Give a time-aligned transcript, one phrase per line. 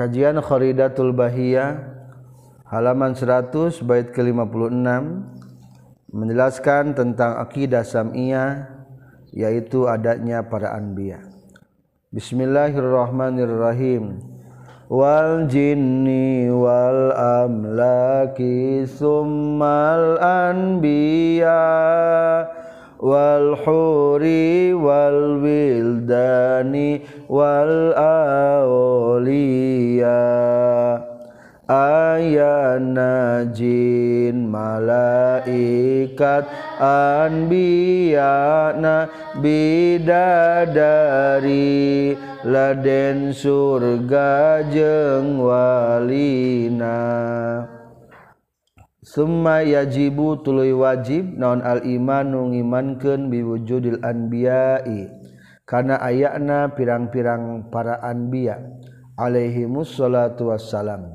[0.00, 1.76] Kajian Kharidatul Bahiyah
[2.72, 4.88] halaman 100 bait ke-56
[6.08, 8.80] menjelaskan tentang akidah sam'iyah
[9.28, 11.20] yaitu adanya para anbiya.
[12.16, 14.24] Bismillahirrahmanirrahim.
[14.88, 17.12] Wal jinni wal
[17.44, 21.60] amlaki summal anbiya
[23.00, 25.40] wal huri wal
[27.96, 30.20] awliya
[31.64, 36.44] ayana jin malaikat
[36.76, 38.36] anbiya
[38.76, 39.08] na
[39.40, 40.60] bidadari.
[42.40, 46.96] Laden surga jeng walina.
[49.10, 55.10] Summa yajibu tuluy wajib naon al-imanu ngimankeun biwujudil anbiya'i.
[55.66, 58.62] Kana ayana pirang-pirang para anbiya
[59.18, 61.10] alaihi musallatu wassalam.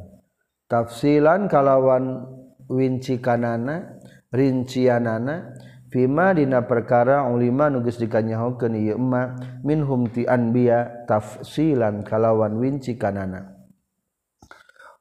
[0.68, 2.28] Tafsilan kalawan
[2.68, 3.96] winci kanana
[4.28, 5.56] rincianana
[5.88, 13.55] fima dina perkara ulima nugus dikanyahokeun ieu emma minhum ti anbiya tafsilan kalawan winci kanana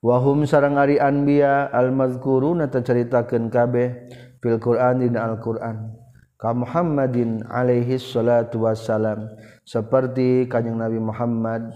[0.05, 4.12] wahum sarang ari anbiya almazkuruna terceritakeun kabeh
[4.44, 5.96] fil Qur'an dina Al-Qur'an.
[6.36, 9.33] Ka Muhammadin alaihi salatu wassalam
[9.64, 11.72] seperti kanjeng Nabi Muhammad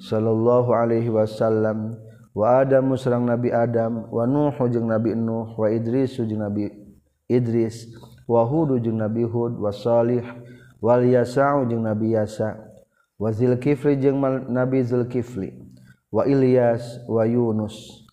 [0.00, 1.92] sallallahu alaihi wasallam
[2.32, 6.72] wa Adam sareng Nabi Adam wa Nuh jeung Nabi Nuh wa Idris jeung Nabi
[7.28, 7.84] Idris
[8.24, 10.24] wa Hud jeung Nabi Hud wa Salih
[10.80, 12.56] wal Yasa jeung Nabi Yasa
[13.20, 15.67] wa Zulkifli jeung Nabi Zulkifli
[16.08, 18.04] wa Ilyas wa Yunus.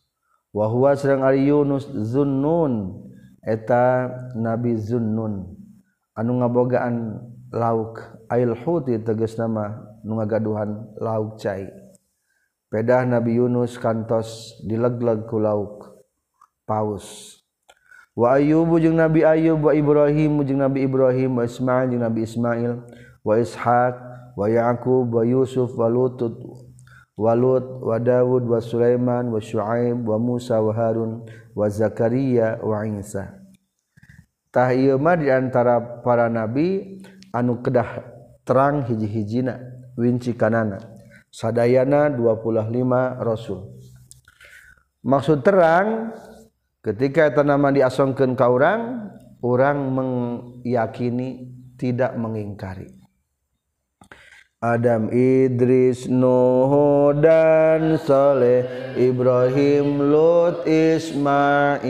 [0.56, 3.04] Wa huwa sareng ari Yunus Zunnun.
[3.44, 5.54] Eta Nabi Zunnun.
[6.16, 7.20] Anu ngabogaan
[7.52, 8.00] lauk
[8.32, 11.68] ail huti tegas nama nu ngagaduhan lauk cai.
[12.72, 16.02] Pedah Nabi Yunus kantos dilegleg ku lauk
[16.66, 17.38] paus.
[18.16, 22.80] Wa Ayyubu jeung Nabi Ayyub wa Ibrahim jeung Nabi Ibrahim wa Ismail jeung Nabi Ismail
[23.22, 23.96] wa Ishaq
[24.40, 26.65] wa Yaqub wa Yusuf wa Lutut.
[27.16, 31.24] walut wa Dawud wa Sulaiman wa Syuaib wa Musa wa Harun
[31.56, 33.40] wa Zakaria wa Isa.
[34.52, 37.00] Tah ieu mah di antara para nabi
[37.36, 38.08] anu kedah
[38.48, 39.60] terang hiji-hijina
[40.00, 40.80] winci kanana.
[41.28, 42.72] Sadayana 25
[43.20, 43.76] rasul.
[45.04, 46.16] Maksud terang
[46.80, 49.12] ketika eta nama diasongkeun ka urang
[49.44, 52.95] urang meyakini tidak mengingkari.
[54.66, 58.66] Adam Idris Nuh dan Saleh
[58.98, 61.86] Ibrahim Lut Ismail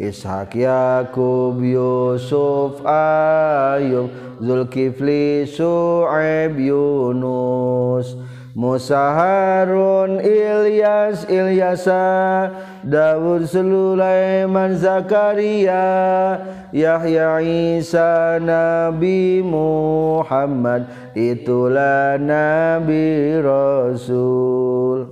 [0.00, 4.08] Ishak Yakub Yusuf Ayub
[4.40, 8.16] Zulkifli Su'aib Yunus
[8.56, 12.48] Musa Harun Ilyas Ilyasa
[12.80, 15.84] Dawud Sulaiman Zakaria
[16.72, 25.04] Yahya Isa Nabi Muhammad itulah Nabi Rasul.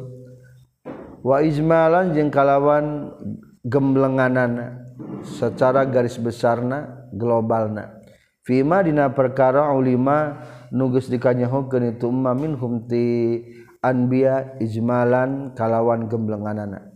[1.21, 3.13] Wa ijmalan jeung kalawan
[3.61, 4.89] gemblenganan
[5.21, 8.01] secara garis besarna globalna.
[8.41, 10.41] Fima dina perkara ulima
[10.73, 13.41] nugus dikanyahokeun itu umma minhum ti
[13.85, 16.89] anbiya ijmalan kalawan gemblenganana.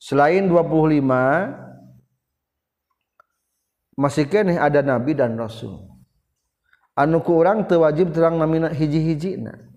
[0.00, 1.04] Selain 25
[4.00, 5.86] masih keneh ada nabi dan rasul.
[6.96, 9.70] Anu kurang teu wajib terang namina hiji-hijina.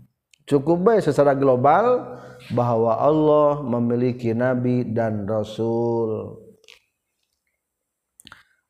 [0.47, 2.19] Cukup baik secara global
[2.51, 6.40] bahwa Allah memiliki nabi dan rasul.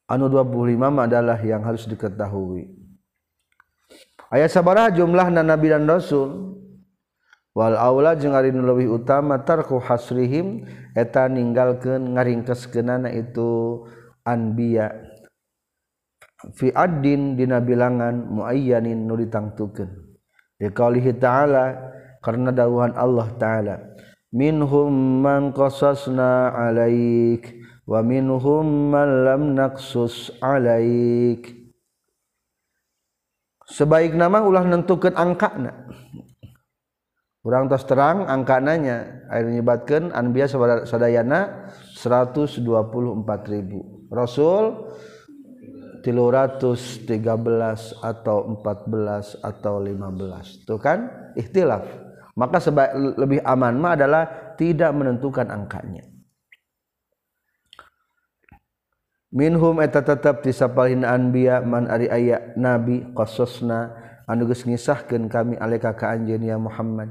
[0.10, 2.82] Anu 25 adalah yang harus diketahui.
[4.33, 6.57] ayat sabarah jumlah na nabi dan rasul.
[7.53, 10.66] Wal aula jeung ari leuwih utama tarku hasrihim
[10.97, 13.85] eta ninggalkeun ngaringkeskeunana itu
[14.25, 14.89] anbiya.
[16.57, 20.18] Fi addin dina bilangan muayyanin nu ditangtukeun.
[20.57, 21.94] Liqaulihi ta'ala
[22.25, 23.75] karena dawuhan Allah taala.
[24.33, 27.53] Minhum man qasasna alaik
[27.86, 31.62] wa minhum man lam naqsus alaik.
[33.74, 35.90] Sebaik nama ulah nentukan angkana.
[37.44, 40.48] Urang tos terang angkananya air nyebatkeun anbiya
[40.88, 41.68] sadayana
[41.98, 42.64] 124
[43.52, 44.08] ribu.
[44.08, 44.94] Rasul
[46.06, 47.20] 313
[48.00, 51.34] atau 14 atau 15 tuh kan?
[51.36, 51.84] Ikhtilaf.
[52.40, 56.12] Maka sebaik lebih aman mah adalah tidak menentukan angkanya
[59.33, 63.89] minhum eta tetap disapalhin anbiya man ari aya nabi qasasna
[64.30, 67.09] anu geus ngisahkeun kami alika ka anjeun ya Muhammad.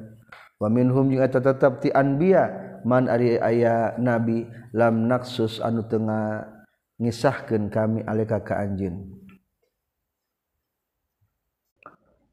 [0.62, 6.46] Wa minhum jeung eta tetap ti anbiya man ari aya nabi lam naksus anu tengah
[7.02, 9.18] ngisahkeun kami alika ka anjeun.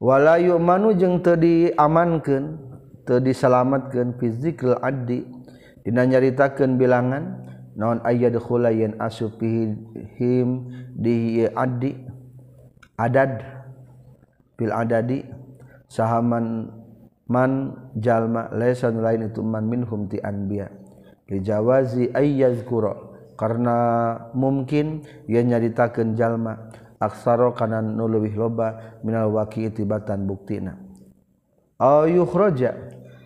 [0.00, 2.56] Wala yu'manu jeung teu diamankeun
[3.04, 4.32] teu diselamatkeun fi
[4.80, 5.26] addi
[5.84, 7.49] dina nyaritakeun bilangan
[7.80, 11.96] non ayadkhula yan asub him di adi
[13.00, 13.40] adad
[14.60, 15.24] fil adadi
[15.88, 16.68] sahaman
[17.24, 20.68] man jalma laisa lain itu man minhum ti anbiya.
[21.32, 22.92] Li jawazi ayyazkura
[23.40, 23.76] karena
[24.36, 26.68] mungkin ia nyaritakeun jalma
[27.00, 30.76] aksara kana nu leuwih loba minal waqi tibatan buktina.
[31.80, 32.76] Aw yukhraja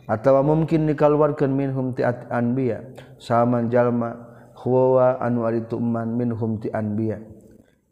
[0.06, 2.86] atawa mungkin dikaluarkeun minhum ti anbiya
[3.18, 4.33] sahaman jalma
[4.64, 7.20] huwa anu ari tuman minhum ti anbiya.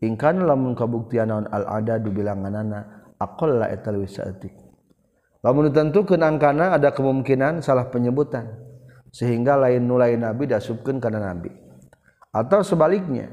[0.02, 4.50] In kana lamun kabuktian naon al adadu bilanganana aqalla etal wisaatik
[5.46, 8.50] lamun ditentukeun angkana ada kemungkinan salah penyebutan
[9.14, 11.54] sehingga lain nulai nabi dasubkeun kana nabi.
[12.34, 13.30] Atau sebaliknya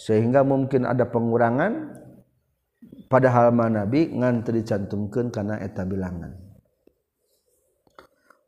[0.00, 1.92] sehingga mungkin ada pengurangan
[3.12, 6.40] padahal mah nabi ngan teu dicantumkeun kana eta bilangan.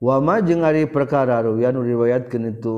[0.01, 2.77] Wama jeung ari perkara ruyan riwayatkeun itu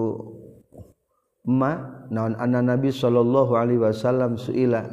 [1.47, 4.87] ma naon anna nabi sallallahu alaihi wasallam suila.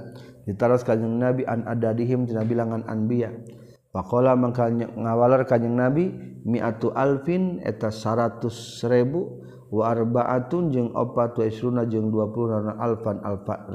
[0.49, 3.29] Ditaras kanjing nabi an adadihim tina bilangan anbiya.
[3.93, 6.09] Pakola maka ngawalar kanyang nabi
[6.45, 12.77] miatu alfin eta seratus ribu wa arbaatun jeung opat wa isruna jeung dua puluh rana
[12.81, 13.69] alfan alfa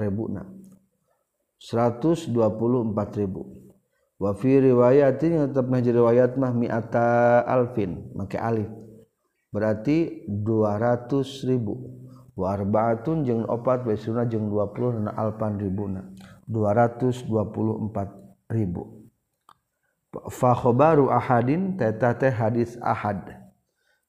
[2.59, 3.43] puluh empat ribu.
[4.19, 8.71] Wa fi riwayatin tetap nah riwayat mah miata alfin make alif.
[9.55, 12.04] Berarti dua ratus ribu
[12.35, 16.03] warbaatun jeung opat Wesuna jeung 20 na Alpan ribuna.
[16.51, 19.05] 224 ribu.
[20.15, 23.35] Fakhobaru ahadin teta teh hadis ahad.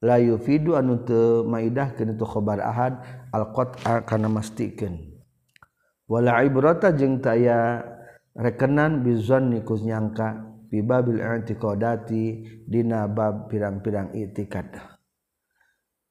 [0.04, 3.01] La yufidu anu teu maidah kana tu khobar ahad
[3.33, 5.18] alqat'a kana mastikeun.
[6.06, 7.81] Wala ibrata jeung taya
[8.38, 14.94] rekenan bizanni kus nyangka bi babil i'tiqadati dina bab pirang-pirang i'tikad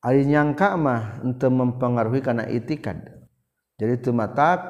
[0.04, 3.08] ari nyangka mah henteu mempengaruhi kana itikad.
[3.80, 4.60] Jadi teu matak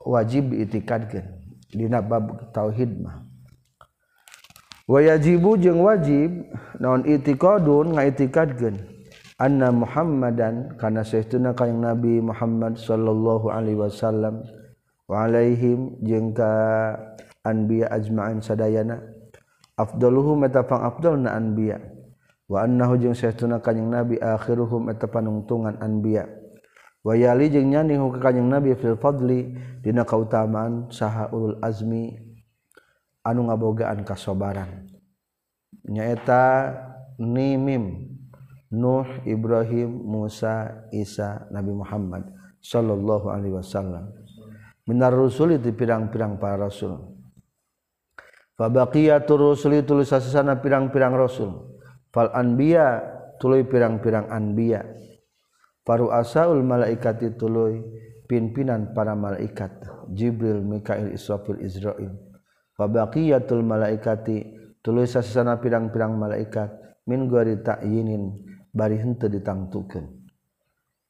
[0.00, 1.28] wajib itikadkeun
[1.68, 3.28] dina bab tauhid mah.
[4.88, 6.48] Wayajibu jeung wajib
[6.80, 8.96] naon itiqadun ngaitikadkeun.
[9.38, 14.42] Anna Muhammadan kana saestuna kayang Nabi Muhammad sallallahu alaihi wasallam
[15.06, 16.50] wa alaihim jeung ka
[17.46, 18.98] anbiya ajma'in sadayana.
[19.78, 21.78] Afdaluhum eta pang afdalna anbiya
[22.48, 26.24] Waannahujung seuna kanyeng nabi akhiruhum eta panungtungan anbiya.
[27.04, 29.52] Wayali jeung nyanih ka kanyeng nabi fil fadli
[29.84, 32.16] dina kautamaan saha ulul azmi
[33.20, 34.88] anu ngabogaan kasobaran.
[35.84, 36.72] Nyaeta
[37.20, 38.16] nimim
[38.68, 42.28] Nuh, Ibrahim, Musa, Isa, Nabi Muhammad
[42.60, 44.12] sallallahu alaihi wasallam.
[44.84, 47.16] Minar rusul itu pirang-pirang para rasul.
[48.60, 51.77] Fabaqiyatur rusuli tulis sasana pirang-pirang rasul.
[52.12, 54.84] Fal anbiya tuluy pirang-pirang anbiya.
[55.86, 57.80] Paru asaul malaikati tuluy
[58.28, 59.88] pimpinan para malaikat.
[60.12, 62.12] Jibril Mikail Israfil Israil.
[62.76, 64.44] Fabaqiyatul malaikati
[64.84, 66.68] tulis sasana pirang-pirang malaikat.
[67.08, 70.28] Min gori ta'yinin bari henteu ditangtukeun.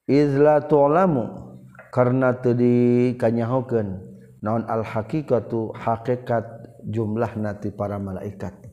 [0.07, 1.59] Izla tu'lamu
[1.91, 4.07] karena teu dikanyahokeun.
[4.39, 6.47] Naon al haqiqatu hakikat
[6.87, 8.68] jumlah nati para malaikat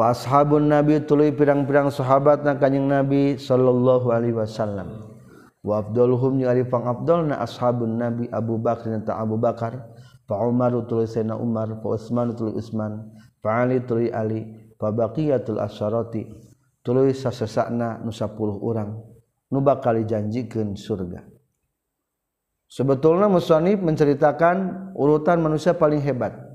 [0.00, 5.12] Washabun Nabi tuluy pirang-pirang sahabat na kanjing Nabi sallallahu alaihi wasallam.
[5.60, 9.92] Wa afdaluhum ni ari pang afdalna ashabun Nabi Abu Bakar ta Abu Bakar,
[10.24, 13.12] fa Umar tuluy Sayyidina Umar, fa Utsman tuluy Utsman,
[13.44, 16.32] fa Ali tuluy Ali, fa baqiyatul asyarati
[16.80, 19.04] tuluy sasesakna nu 10 urang
[19.52, 21.28] nu bakal dijanjikeun surga.
[22.72, 26.49] Sebetulnya musonib menceritakan urutan manusia paling hebat.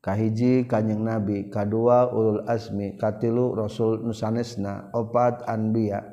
[0.00, 6.04] Kahiji kanjing nabi kadua ulul azmi katilu rasul nusanesna opat anbiya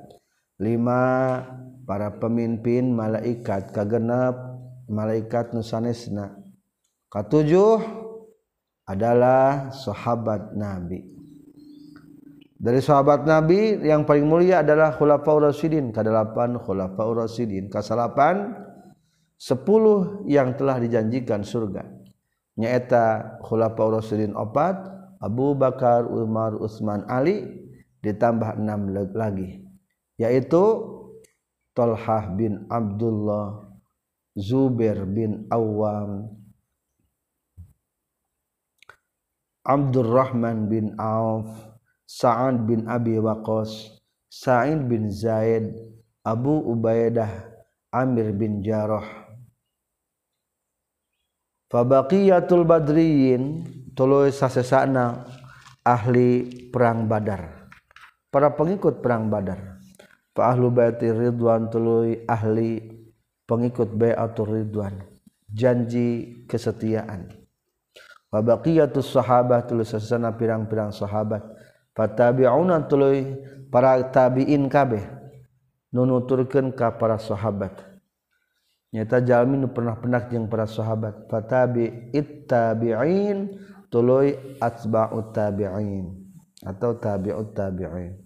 [0.60, 1.44] lima
[1.88, 4.36] para pemimpin malaikat kagenap
[4.91, 6.36] malaikat nusanesna
[7.08, 8.08] katujuh
[8.88, 11.03] adalah sahabat Nabi.
[12.58, 18.17] Dari sahabat Nabi yang paling mulia adalah Khulafaur Rasyidin, ke-8 Khulafaur Rasyidin, ke-8
[19.38, 21.86] 10 yang telah dijanjikan surga.
[22.57, 24.75] Nyaeta Khulafaur Rasyidin opat,
[25.21, 27.45] Abu Bakar, Umar, Utsman, Ali
[28.01, 29.61] ditambah 6 lagi.
[30.17, 30.65] Yaitu
[31.77, 33.69] Talhah bin Abdullah,
[34.33, 36.37] Zubair bin Awam,
[39.67, 41.51] Abdurrahman bin Auf
[42.07, 43.99] Sa'ad bin Abi Waqqas
[44.31, 45.75] Sa'id bin Zaid
[46.23, 47.51] Abu Ubaidah
[47.91, 49.26] Amir bin Jarrah
[51.67, 55.27] Fabaqiyatul Badriyin tuluy sasesana
[55.83, 57.67] ahli perang Badar.
[58.31, 59.75] Para pengikut perang Badar.
[60.31, 62.79] Fa ahlu baiti ridwan tuluy ahli
[63.43, 64.95] pengikut bai'atul ridwan.
[65.51, 67.36] Janji kesetiaan.
[68.31, 71.43] Wa baqiyatus sahabah tuluy sasesana pirang-pirang sahabat.
[71.91, 75.03] Fatabi'una tuluy para tabi'in kabeh.
[75.91, 77.87] Nunuturkeun ka para sahabat
[78.94, 81.27] nyata jalmi nu pernah-pernah jeung para sahabat.
[81.27, 83.58] Fatabi ittabi'in
[83.91, 86.12] tuluy atba'ut tabi'in
[86.63, 88.17] atau tabi'ut tabi'in.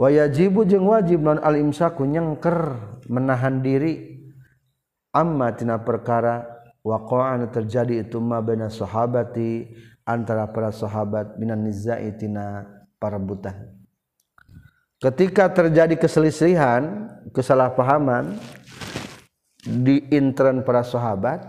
[0.00, 2.78] Wa yajibu jeung wajib non al imsaku nyengker
[3.10, 4.22] menahan diri.
[5.10, 6.46] Amma tina perkara
[6.86, 9.66] waqa'a terjadi itu ma baina sahabati
[10.06, 12.62] antara para sahabat minan nizai tina
[13.02, 13.74] perebutan.
[15.02, 18.38] Ketika terjadi keselisihan kesalahpahaman
[19.64, 21.44] diintern para sahabat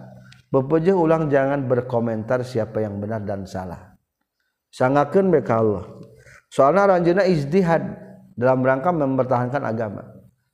[0.52, 3.96] bepejuh ulang jangan berkomentar siapa yang benar dan salah.
[4.72, 5.86] Sangakeun bae ka Allah.
[6.52, 7.84] Soalna ranjeuna ijtihad
[8.36, 10.04] dalam rangka mempertahankan agama.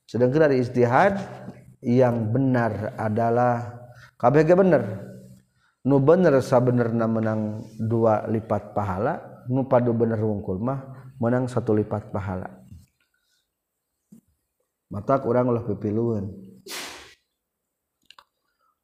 [0.06, 1.18] Sedangkan dari ijtihad
[1.82, 3.78] yang benar adalah
[4.18, 4.82] kabeh ge bener.
[5.86, 10.84] Nu bener sabenerna menang dua lipat pahala nu padu bener wungkul mah
[11.18, 12.50] menang satu lipat pahala.
[14.88, 16.47] Mata kurang ulah pipiluan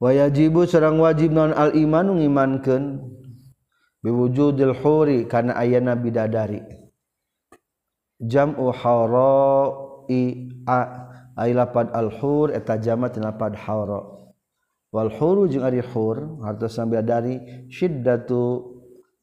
[0.02, 3.14] wayajibu serang wajib non al-iman ngimankeun?
[4.04, 6.60] Biwujudil huri kana ayana bidadari.
[8.20, 9.72] Jam'u hawra
[10.12, 10.80] i a
[11.40, 14.00] ay lapad al-hur eta jama lapad pad hawra
[14.94, 18.76] wal huru jeung ari hur hartosna bidadari syiddatu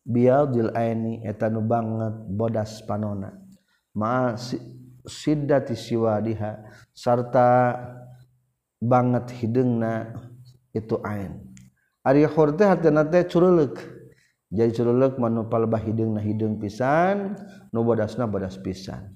[0.04, 3.38] biadil aini eta nu banget bodas panona.
[3.94, 4.34] Ma
[5.06, 6.58] siddati siwadiha
[6.92, 7.78] sarta
[8.82, 10.10] banget hidungna
[10.72, 11.40] itu ain.
[12.02, 13.78] Ari horte hartana teh curuluk
[14.52, 17.40] jadi curuluk manupal bah hideung na hideung pisan
[17.72, 19.16] nu bodasna bodas pisan.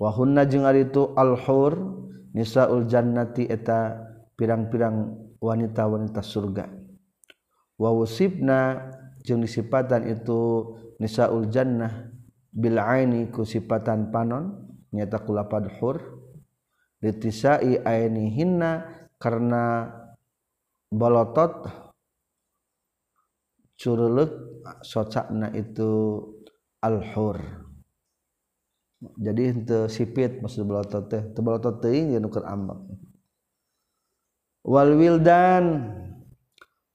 [0.00, 2.00] Wa hunna jeung ari itu al hur
[2.32, 4.08] nisaul jannati eta
[4.40, 6.64] pirang-pirang wanita-wanita surga.
[7.76, 8.88] Wa wasibna
[9.20, 12.08] jeung disipatan itu nisaul jannah
[12.48, 14.64] bil aini ku sipatan panon
[14.96, 16.00] nyata kulapad hur.
[17.04, 18.86] Litisai ainihinna
[19.20, 19.90] karena
[20.92, 21.72] bolotot
[23.80, 24.30] curuluk
[24.84, 26.20] socakna itu
[26.84, 27.40] alhur.
[29.18, 31.22] Jadi henteu sipit maksud bolotot teh.
[31.34, 32.78] Teu bolotot teuing geus nuker ambek.
[34.62, 35.90] Wal wildan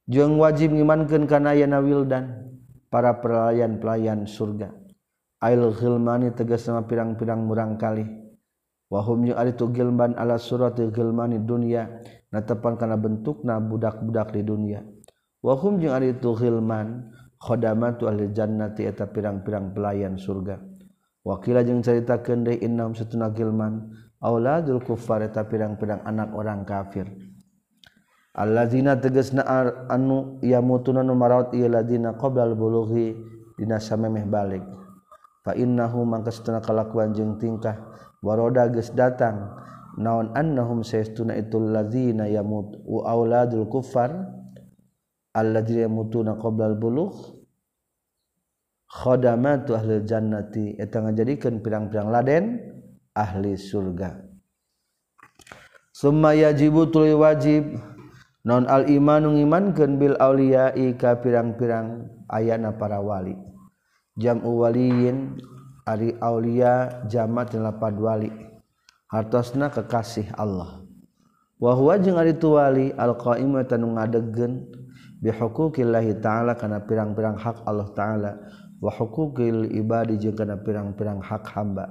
[0.08, 2.56] jeung wajib ngimankeun kana yana wildan
[2.88, 4.72] para pelayan-pelayan surga.
[5.44, 8.27] Ail ghilmani tegas sama pirang-pirang murang kali.
[8.88, 11.88] wahum jeung ari tu gilman ala surati gilmani dunya
[12.32, 14.84] natepan kana bentuk na budak-budak di dunya
[15.44, 20.58] wahum jeung ari tu gilman khodamatu ahli jannati eta pirang-pirang pelayan surga.
[21.22, 27.06] Wakila jeung caritakeun deui innahum satuna gilman auladul kuffar eta pirang-pirang anak orang kafir.
[28.34, 29.46] Allazina tegasna
[29.90, 33.14] anu yamutuna nu marawat ieu ladina qoblal bulughi
[33.54, 34.62] dina samemeh balik.
[35.46, 37.76] Fa innahu mangka satuna kalakuan jeung tingkah
[38.22, 39.58] waroda geus datang.
[39.98, 44.14] Naon annahum sayastuna itul ladzina yamut wa auladul kuffar
[45.34, 47.18] alladzina yamutuna qabla bulugh
[48.86, 50.78] khadamatu ahli jannati.
[50.78, 52.44] Eta ngajadikeun pirang-pirang laden
[53.10, 54.22] ahli surga.
[55.90, 57.74] Summa yajibu tuluy wajib.
[58.46, 63.34] Non al iman ngimankeun bil auliya ka pirang-pirang ayana para wali.
[64.14, 65.42] Jam'u waliyin.
[65.88, 68.28] Ari Aulia jamat lapad wali
[69.08, 70.84] hartosna kekasih Allah.
[71.56, 74.68] Wahwa jeung ari tu wali alqaimu tanu ngadegkeun
[75.24, 78.32] bi huquqillahi ta'ala kana pirang-pirang hak Allah ta'ala.
[78.84, 81.88] Wa huquqil ibadi jeung kana pirang-pirang hak hamba.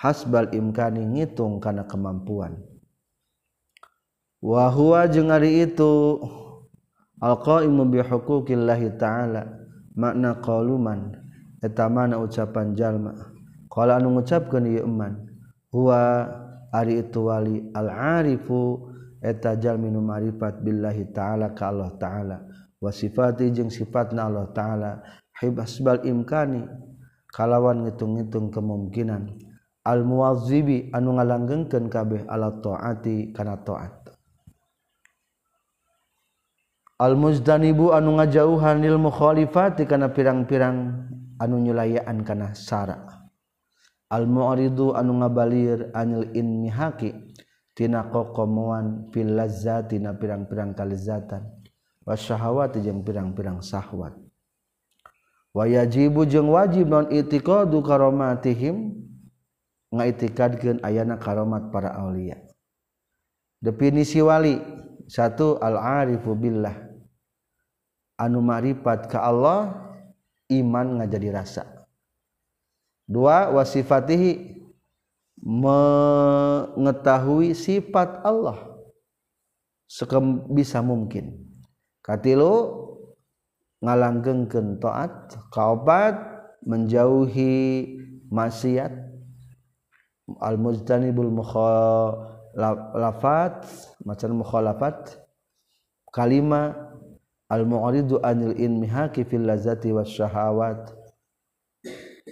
[0.00, 2.56] Hasbal imkani ngitung kana kemampuan.
[4.40, 6.24] Wa huwa jeung ari itu
[7.20, 9.44] alqaimu bihuquqillahi ta'ala.
[9.96, 11.25] Makna qaluman
[11.62, 13.12] eta mana ucapan jalma.
[13.72, 15.20] Kala anu ngucapkeun ieu iman
[15.68, 16.24] huwa
[16.72, 18.88] ari itu wali al arifu
[19.20, 22.36] eta jalmi nu marifat billahi taala ka Allah taala.
[22.80, 24.90] Wa sifati jeung sifatna Allah taala.
[25.36, 26.64] Hibasbal imkani
[27.28, 29.36] kalawan ngitung-ngitung kemungkinan.
[29.84, 34.16] Al muwazzibi anu ngalanggengkeun kabeh ala taati kana taat.
[36.96, 41.04] Al muzdanibu anu ngajauhan lil mukhalifati kana pirang-pirang.
[41.40, 43.28] anu nyulayan kana sara
[44.10, 47.12] almuaridu anu ngabalir anil inmi mihaki
[47.76, 51.44] tina kokomoan fil lazzati na pirang-pirang kalezatan
[52.06, 54.16] wasyahawati jeung pirang-pirang sahwat
[55.56, 58.96] wayajibu jeung wajib non itiqadu karomatihim
[59.94, 62.36] ngaitikadkeun ayana karomat para aulia.
[63.62, 64.60] Definisi wali
[65.08, 66.76] satu al arifu billah
[68.20, 69.85] anu ma'rifat ka Allah
[70.50, 71.66] iman ngajadi rasa.
[73.06, 74.58] Dua wasifatihi
[75.38, 78.58] mengetahui sifat Allah
[79.86, 81.46] sekem bisa mungkin.
[82.02, 82.82] Katilu
[83.82, 86.18] ngalanggengkeun taat kaopat
[86.66, 87.86] menjauhi
[88.30, 88.92] maksiat.
[90.42, 92.42] Al mujtanibul mukhalafat
[94.02, 95.22] macam mukhalafat
[96.10, 96.85] kalima
[97.46, 100.92] al mu'ridu anil inmihaki fil lazati wasyahawat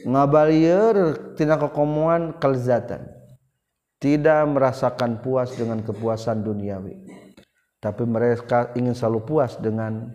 [0.05, 3.09] ngabalir tina kekomuan kelezatan.
[4.03, 7.09] Tidak merasakan puas dengan kepuasan duniawi.
[7.81, 10.13] Tapi mereka ingin selalu puas dengan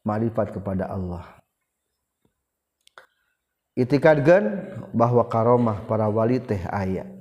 [0.00, 1.36] marifat kepada Allah.
[3.76, 7.16] Itikadkan bahwa karomah para wali teh ayat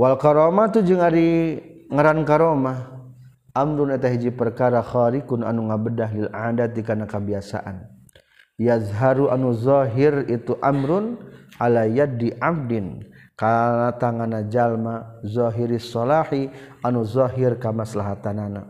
[0.00, 1.60] wal karomah tu jeung ari
[1.92, 2.99] ngaran karomah
[3.50, 7.82] Amrun eta hiji perkara khariqun anu ngabedah lil adat dikana kabiasaan.
[8.60, 11.18] Yazharu anu zahir itu amrun
[11.56, 16.52] ala yaddi abdin kana tangana jalma zahiri salahi
[16.84, 18.68] anu zahir kamaslahatanana.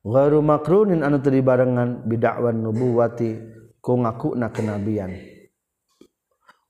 [0.00, 3.36] Ghairu makrunin anu teu dibarengan bidakwan nubuwati
[3.82, 5.12] ku ngakuna kenabian.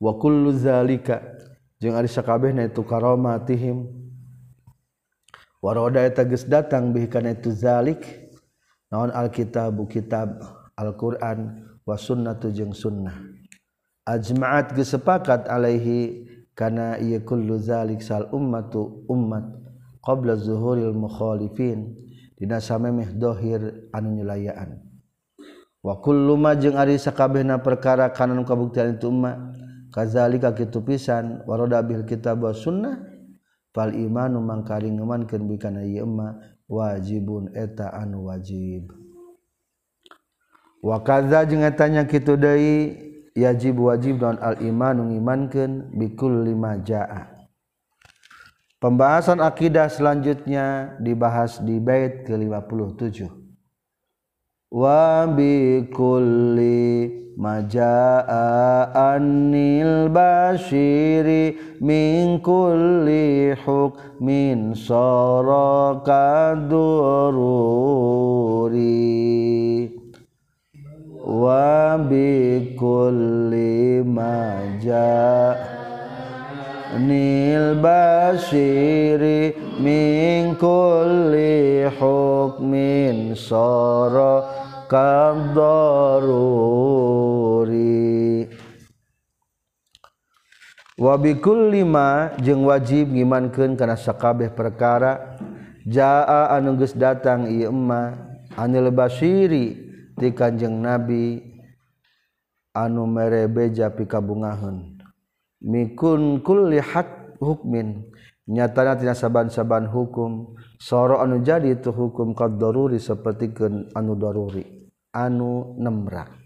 [0.01, 1.21] Wa kullu zalika
[1.79, 4.00] jeung ari sakabehna itu karomatihim
[5.61, 8.29] waroda teges datang bihkan itu zalik.
[8.91, 10.43] Naon alkitab kitab
[10.75, 13.15] Alquran wasunnah tujeng sunnah.
[14.03, 16.27] Ajmaat gesepakat alaihi
[16.59, 19.47] kana iya kullu zalik sal ummatu ummat
[20.03, 21.95] qabla zuhuril mukhalifin.
[22.35, 24.81] Dina samemeh dohir anu nyulayaan
[25.81, 29.53] wa kullu ma jeung ari sakabehna perkara kana nu kabuktian itu umma.
[29.91, 33.10] Kazalika kitu pisan waroda bil kitab was sunnah
[33.71, 36.07] fal imanu mangkaring ngamankeun bi kana ieu
[36.71, 38.91] wajibun eta anu wajib
[40.83, 42.95] wa kadza jeung etanya kitu deui
[43.35, 47.41] yajib wajib dan al imanu ngimankeun bikul lima jaa
[48.81, 53.40] Pembahasan akidah selanjutnya dibahas di bait ke-57.
[54.73, 56.63] wabikulli
[57.37, 67.11] majaa anil bashiri min kulli hukmin saraka dururi.
[71.43, 72.87] Wabikulli
[74.07, 75.80] majaa
[76.99, 84.43] nil basiri min kulli hukmin sara
[84.91, 85.71] kadaruri
[90.99, 95.39] wabikul lima jeung wajib ngimankeun kana sakabeh perkara
[95.87, 98.19] jaa anu geus datang ieu emma
[98.59, 99.79] anil basiri
[100.19, 101.39] ti kanjeng nabi
[102.75, 104.90] anu mere beja pikabungaheun
[105.61, 107.09] merebeja pikabungahan mikunkullihat
[107.41, 108.09] hukmin.
[108.51, 110.57] Nyatanya tidak saaban-saban hukum.
[110.81, 113.55] Soro anu jadi itu hukum qdoruri seperti
[113.95, 114.91] anu daruri.
[115.15, 116.41] Anu nemrak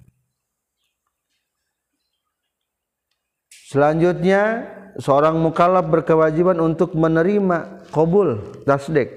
[3.75, 4.71] selanjutnya
[5.03, 9.11] seorang mukhalaf berkewajiban untuk menerima qbul dasdek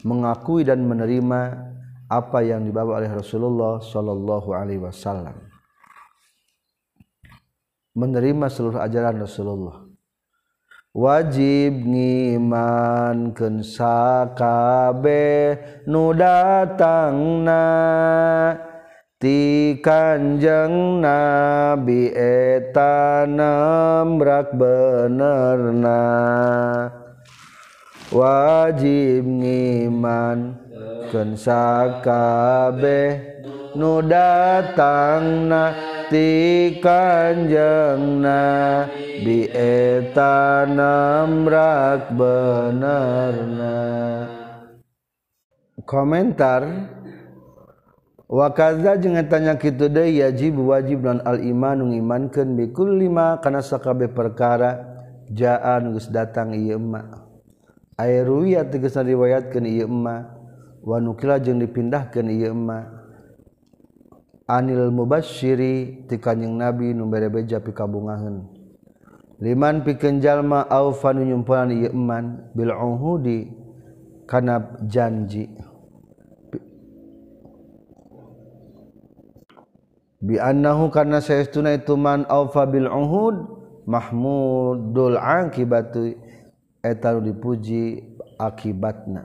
[0.00, 1.40] mengakui dan menerima
[2.08, 5.36] apa yang dibawa oleh Rasulullah Shallallahu Alaihi Wasallam
[7.96, 9.88] menerima seluruh ajaran Rasulullah.
[10.96, 15.20] Wajib ngiman kensakabe
[15.84, 17.64] nu datangna
[19.20, 26.04] ti kanjeng nabi eta nambrak benerna.
[28.08, 30.56] Wajib ngiman
[31.12, 33.10] kensakabeh
[33.76, 35.44] nu datang
[36.10, 43.78] ti Kanjeng Nabi eta namrak benerna
[45.86, 46.62] Komentar
[48.26, 54.10] Wakaza jeung tanya kitu deui yajib wajib non al iman ngimankeun bikul lima kana sakabeh
[54.10, 54.82] perkara
[55.30, 57.22] jaa geus datang ieu emma.
[57.94, 60.26] Airuya tegasna riwayatkeun ieu emma.
[60.82, 62.95] Wa nukila jeung dipindahkeun ieu emma.
[64.46, 68.46] anil mubasyiri ti kanjing nabi nu berebeja pikabungaheun
[69.42, 73.66] liman pikeun jalma au fanu nyumpulan ieu iman bil uhudi
[74.26, 75.46] kana janji.
[80.18, 83.36] Bi annahu kana saestuna itu man aufa bil uhud
[83.86, 86.18] mahmudul akibatu
[86.82, 88.02] eta dipuji
[88.34, 89.22] akibatna.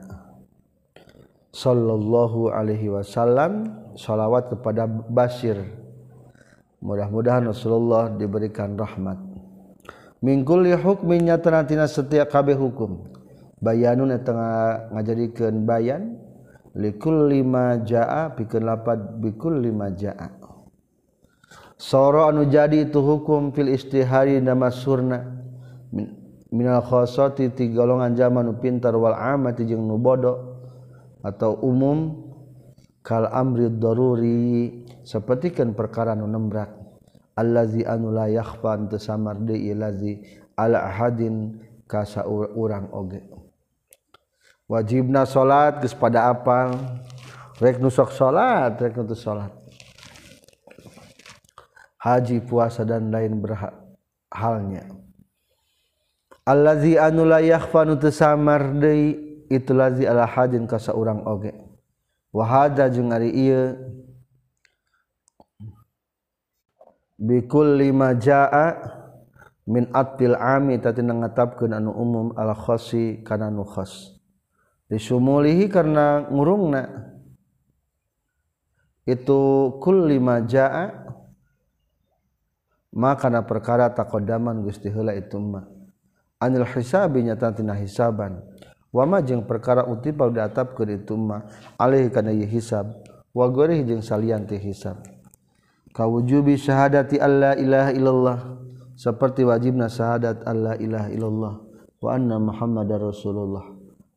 [1.50, 3.81] Sallallahu alaihi wasallam.
[3.96, 5.58] sholawat kepada Bashir.
[6.82, 9.14] Mudah-mudahan Rasulullah diberikan rahmat.
[10.18, 13.06] Mingkuli hukmin tenatina setiap kabeh hukum.
[13.62, 16.18] Bayanun tengah ngajadikeun bayan.
[16.74, 20.34] Likul lima jaa pikeun lapad bikul lima jaa.
[21.78, 25.22] Soro anu jadi itu hukum fil istihari nama surna.
[25.94, 26.18] Min
[26.50, 30.58] minal khosoti ti golongan zaman nu pintar wal amati jeung nu bodoh
[31.22, 32.31] atau umum.
[33.02, 36.70] Kal amri daruri sapertikeun perkara nu nembrak.
[37.36, 40.22] Allazi anu la yakhfa teu samar deui lazi
[40.56, 42.06] ala ahadin ka
[42.56, 43.20] urang oge.
[44.70, 46.72] Wajibna salat geus pada apal.
[47.62, 49.62] Rek nu sok salat rek nu salat
[52.02, 54.90] haji puasa dan lain berhalnya
[56.42, 61.54] allazi anu la yakhfa teu samar deui itu lazi ala hadin ka saurang oge
[62.32, 63.76] wahada jeung ari ieu.
[67.22, 68.74] Bikul lima jaa
[69.70, 74.18] min atil ami tadi ngatapkeun anu umum al khasi kana nu khas.
[74.90, 77.14] Disumulihi karena ngurungna.
[79.06, 80.90] Itu kul lima jaa
[82.92, 85.64] maka na perkara takodaman gusti heula itu mah.
[86.42, 88.42] Anil hisabi nyata tina hisaban.
[88.92, 91.48] wama jeung perkara utipal diatap ke dituma
[91.80, 92.92] alih kana ye hisab
[93.32, 95.00] wa gorih jeung salian ti hisab.
[95.92, 98.38] Kawujubi syahadati alla ilaha illallah
[98.96, 101.54] seperti wajibna syahadat alla ilaha illallah
[102.00, 103.64] wa anna muhammadar rasulullah.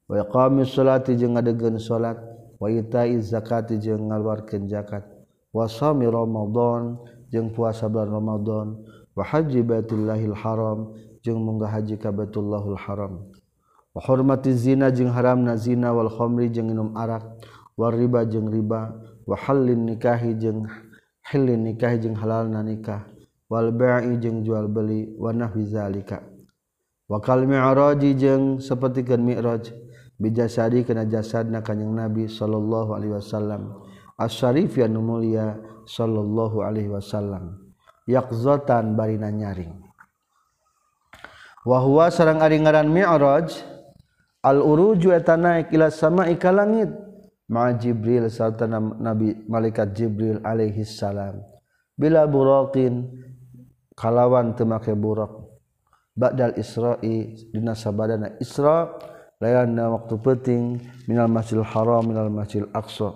[0.05, 2.15] Wa iqamis salati jeung ngadegeun salat
[2.59, 5.03] wa itai zakati jeung ngaluarkeun zakat
[5.51, 6.95] wa sami ramadan
[7.27, 8.67] jeung puasa bulan ramadan
[9.15, 13.27] wa haji baitullahil haram jeung munggah haji ka baitullahil haram.
[14.01, 17.23] hormati zina jeung haram na zina wal khomri jeung minum arak
[17.79, 18.91] war riba jeung riba
[19.23, 20.67] wa hallin nikahi jeung
[21.31, 23.07] hillin nikahi jeung halal na nikah
[23.49, 26.21] wal ba'i jeung jual beli wa nahwi zalika.
[27.05, 29.69] Wa kal mi'raji jeung sapertikeun mi'raj
[30.17, 33.85] bijasadi kana jasadna kanjing nabi sallallahu alaihi wasallam.
[34.17, 37.61] As-syarif ya mulia sallallahu alaihi wasallam.
[38.09, 39.85] Yaqzatan barina nyaring.
[41.65, 43.53] Wa huwa sareng ari ngaran mi'raj
[44.45, 46.93] al-uruju eta naik ila sama'i ka langit.
[47.45, 51.41] Ma Jibril sarta Nabi malaikat Jibril alaihi salam.
[51.93, 53.05] Bila buraqin
[53.93, 55.29] kalawan temake burak
[56.17, 58.97] ba'dal isra'i dina sabadana isra
[59.37, 63.13] layanna waktu penting minal masjidil haram minal masjidil aqsa.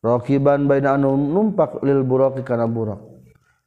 [0.00, 3.04] Raqiban baina anu numpak lil buraqi kana burak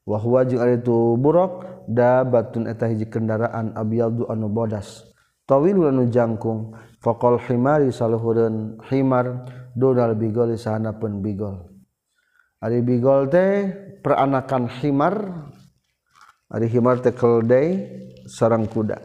[0.01, 5.10] wa huwa jeung ari tu burak dabatun eta hiji kendaraan abyadu anu bodas.
[5.51, 6.71] tawilun jangkung.
[7.03, 9.43] Faqal himari saluhureun himar
[9.75, 11.67] donal bigol sahanapun bigol.
[12.63, 15.15] Ari bigol teh peranakan himar.
[16.47, 17.83] Ari himar teh keldai
[18.29, 19.01] sarang kuda.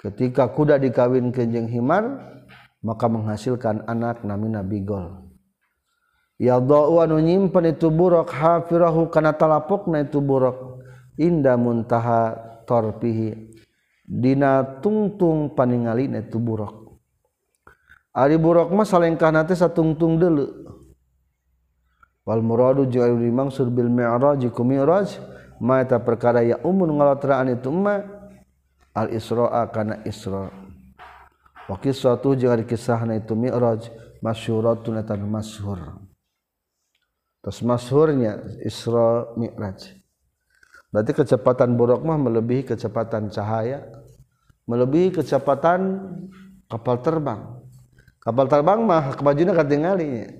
[0.00, 2.34] Ketika kuda dikawinkeun jeung himar
[2.82, 5.28] maka menghasilkan anak namina bigol.
[6.40, 10.82] Yadau anu nyimpen itu buruk hafirahu kana talapokna itu buruk.
[11.20, 12.32] Inda muntaha
[12.64, 13.51] torpihi.
[14.12, 17.00] Dina tungtung paningali itu buruk.
[18.12, 20.68] Ari buruk mah salengkah nate satungtung dulu
[22.22, 25.18] Wal muradu jeung anu dimaksud bil mi'raj ku mi'raj
[25.58, 27.98] ma eta perkara ya umun ngalatraan itu ma
[28.94, 30.52] al isra kana isra.
[31.66, 33.90] Wa qissatu jeung ari kisahna itu mi'raj
[34.22, 35.98] masyhuratun eta masyhur.
[37.42, 40.01] Terus masyhurnya Isra Mi'raj.
[40.92, 43.82] Berarti kecepatan buruk mah melebihi kecepatan cahaya
[44.68, 45.80] melebihi kecepatan
[46.70, 47.40] kapal terbang.
[48.22, 50.30] Kapal terbang mah kebajuna katingali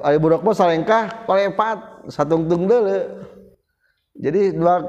[0.00, 3.20] ari budak mah salengkah parepat satungtung deule
[4.16, 4.80] jadi dua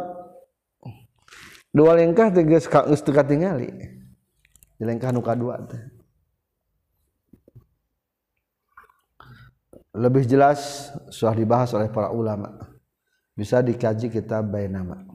[1.75, 2.71] dua lengkah teh geus
[3.03, 3.67] teu katingali
[4.79, 5.11] di lengkah
[9.91, 12.76] lebih jelas sudah dibahas oleh para ulama
[13.37, 15.05] bisa dikaji kitab Bainama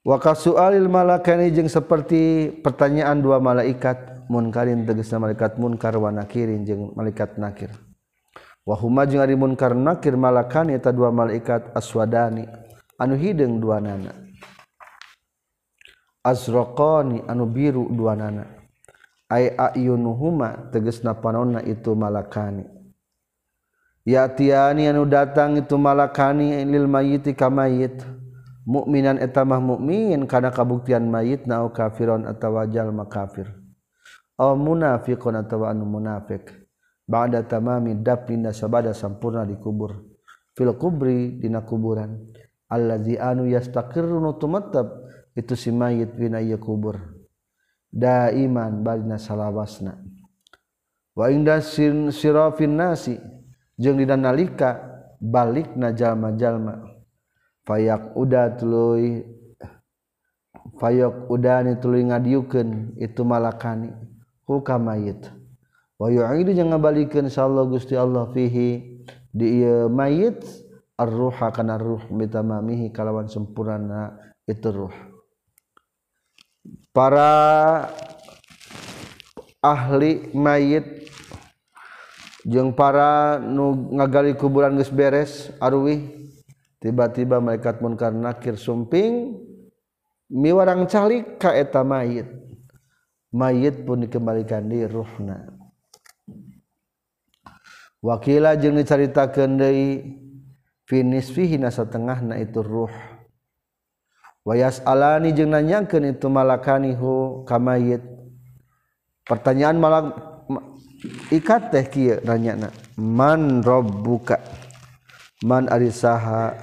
[0.00, 6.96] Waka sualil malakani jeung seperti pertanyaan dua malaikat munkarin tegasna malaikat munkar wa nakirin jeung
[6.96, 7.68] malaikat nakir.
[8.64, 12.48] Wahuma jeung ari munkar nakir malakani eta dua malaikat aswadani
[12.96, 14.16] anu hideung dua nana.
[16.24, 18.48] Azraqani anu biru dua nana.
[19.28, 22.79] Ai ayunuhuma tegasna panonna itu malakani.
[24.10, 28.02] yatiani anu datang itu malakani lil mayiti ka mayit.
[28.66, 33.50] Mukminan etamah mukmin kana kabuktian mayit nau kafiron atawa jalma makafir
[34.36, 36.44] aw munafiqun atawa anu munafiq
[37.08, 40.04] ba'da tamami dafnin sabada sampurna dikubur
[40.54, 42.30] fil kubri dina kuburan.
[42.70, 47.00] Allazi anu yastaqirru tumattab itu si mayit bina ieu kubur.
[47.90, 49.98] Daiman barina salawasna.
[51.18, 53.18] Wa inda sirafin nasi.
[53.80, 54.76] jeung dina nalika
[55.16, 56.84] balikna jalma-jalma.
[57.64, 59.24] Fayak udah tuluy
[60.76, 63.88] fayok udani tuluy ngadiukeun itu malakani.
[64.44, 65.32] Hukam mayit.
[65.96, 69.00] Wa yu'idu jeung ngabalikeun insyaallah Gusti Allah fihi.
[69.30, 70.42] Di ieu mayit
[70.98, 74.96] ar-ruha kana ruh bitamamihi kalawan sempurna itu ruh.
[76.90, 77.86] Para
[79.62, 80.99] ahli mayit
[82.50, 86.34] jeung para nu ngagali kuburan geus beres arwih
[86.82, 89.38] tiba-tiba malaikat munkar nakir sumping
[90.26, 92.26] miwarang calik ka eta mayit.
[93.30, 95.54] Mayit pun dikembalikan di ruhna.
[98.02, 100.18] Wakila jeung dicaritakeun deui
[100.90, 102.90] fi nisfihi na satengahna itu ruh.
[104.42, 108.02] Wayas alani jeung nanyakeun itu malakanihu ka mayit.
[109.30, 110.29] Pertanyaan malak
[111.30, 114.40] ikat teh kieu ranyana man rabbuka
[115.44, 116.56] man ari saha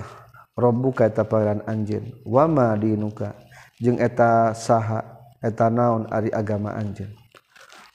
[0.57, 2.13] robbuka eta pangeran anjeun.
[2.25, 3.37] Wa ma dinuka
[3.77, 5.01] jeung eta saha
[5.41, 7.13] eta naon ari agama anjeun.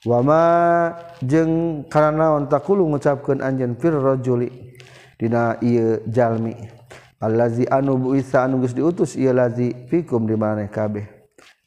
[0.02, 0.42] Wama
[1.22, 4.50] jeung kana naon takulu ngucapkeun anjeun fir rajuli
[5.18, 6.54] dina ieu jalmi.
[7.22, 11.06] Allazi anu buisa anu geus diutus ieu lazi fikum di maneh kabeh.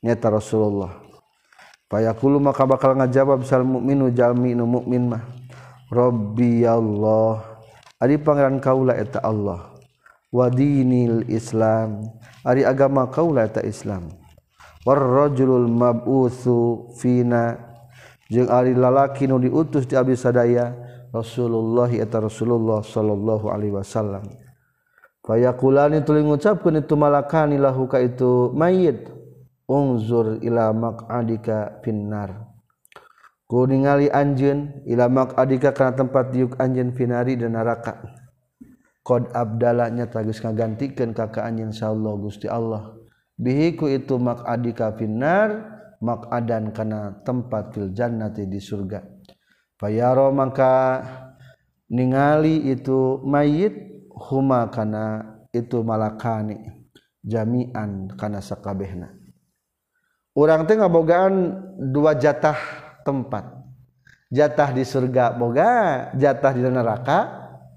[0.03, 1.04] Nyata Rasulullah.
[1.91, 5.23] payakulu maka bakal ngajawab sal mukminu jalmi nu mukmin mah.
[5.85, 7.45] Rabbi Allah
[8.01, 9.71] Ari pangeran kaula eta Allah.
[10.33, 12.09] Wadinil Islam
[12.43, 14.11] Ari agama kaula eta Islam.
[14.85, 17.57] Warrajulul mab'utsu fina
[18.29, 20.73] jeung ari lalaki nu diutus di abdi sadaya
[21.15, 24.27] Rasulullah eta Rasulullah sallallahu alaihi wasallam.
[25.25, 29.14] Fayakulani tuluy ngucapkeun itu malakani lahu ka itu mayit.
[29.69, 32.53] ungzur ila maq'adika finnar.
[33.45, 38.01] Ku ningali anjeun ila maq'adika kana tempat diuk anjeun finari dan neraka.
[39.05, 42.97] Qad abdalanya tagis ngagantikeun ka ka anjeun insyaallah Gusti Allah.
[43.37, 49.01] Bihi ku itu maq'adika finnar maq'adan kana tempat fil jannati di surga.
[49.77, 51.03] Fayaro maka
[51.91, 53.75] ningali itu mayit
[54.09, 56.89] huma kana itu malakani
[57.21, 59.24] jami'an kana sakabehna.
[60.35, 61.33] orang teh ngabogaan
[61.89, 62.59] dua jatah
[63.07, 63.55] tempat.
[64.29, 65.69] Jatah di surga boga
[66.13, 67.19] jatah di neraka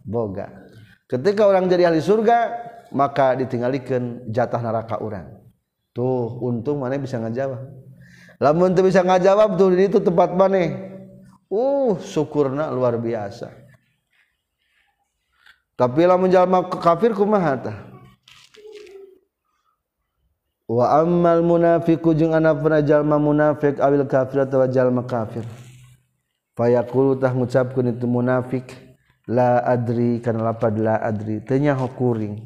[0.03, 0.67] boga.
[1.09, 2.39] Ketika orang jadi ahli surga
[2.93, 5.39] maka ditinggalikan jatah neraka orang.
[5.95, 7.63] Tuh untung mana bisa ngajawab.
[8.39, 10.95] Lamun tuh bisa ngajawab tuh di itu tempat mana?
[11.49, 13.51] Uh syukurna luar biasa.
[15.79, 17.88] Tapi lamun jalma kafir kumaha tah?
[20.69, 25.49] Wa ammal munafiqu jeung anapna jalma munafik awil kafir atawa jalma kafir.
[26.59, 28.67] Fayaqulu tah ngucapkeun itu munafik
[29.25, 32.37] la adri kana lapad la adri teu nyaho kuring.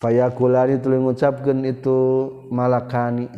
[0.00, 1.98] Fayaqulani tuluy ngucapkeun itu
[2.48, 3.28] malakani.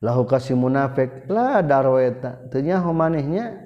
[0.00, 3.60] Lahu kasih munafik la darwaita teu nyaho manehnya.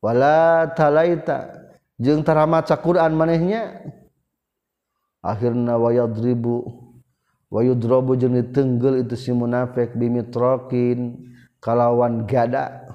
[0.00, 1.52] Wala talaita
[2.00, 3.84] jeung tara maca Quran manehnya.
[5.20, 6.79] Akhirna wayadribu
[7.50, 12.86] wayudrobu jeung ditenggel itu si munafik bimitrokin kalawan gada.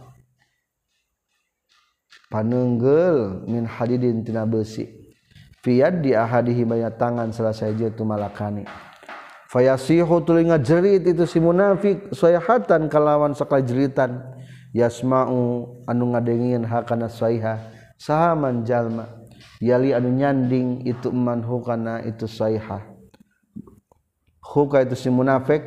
[2.31, 4.89] Panenggel min hadidin tina besi.
[5.61, 8.65] Fiyad di ahadihi banyak tangan selesai itu malakani.
[9.51, 14.23] Fayasihu tuluy ngajerit itu si munafik sayhatan kalawan sakala jeritan.
[14.75, 19.07] Yasma'u anu ngadengin hakana sayha sahaman jalma.
[19.63, 22.94] Yali anu nyanding itu man hukana itu sayha
[24.45, 25.65] huka itu si munafik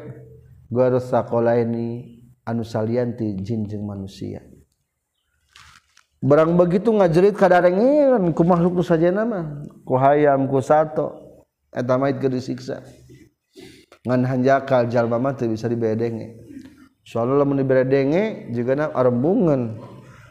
[0.71, 4.41] garus sakolaini anu salian ti jin jeung manusia.
[6.19, 9.45] Barang begitu ngajerit kadarengeun ku makhluk nu sajena mah
[9.87, 11.14] ku hayam ku sato
[11.71, 12.83] eta mah geus disiksa.
[14.03, 16.38] Ngan hanjakal jalma mah teu bisa dibedenge.
[17.07, 19.79] Soalna lamun dibedenge jigana arembungan.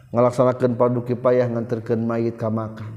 [0.08, 2.97] Ngalaksanakeun paduki payah nganterkeun mayit ka makam.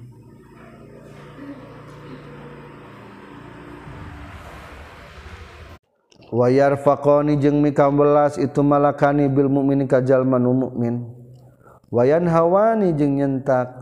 [6.31, 11.11] wayar faqoni jeung mikam belas itu malakani bil mukmin kajalma nu mukmin
[11.91, 13.75] wayan hawani jeung nyentak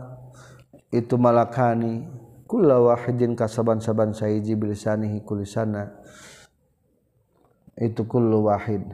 [0.89, 2.09] itu malakani
[2.49, 5.93] kulla wahidin kasaban-saban sahiji bilisanihi kulisana.
[7.77, 8.89] Itu kullu wahid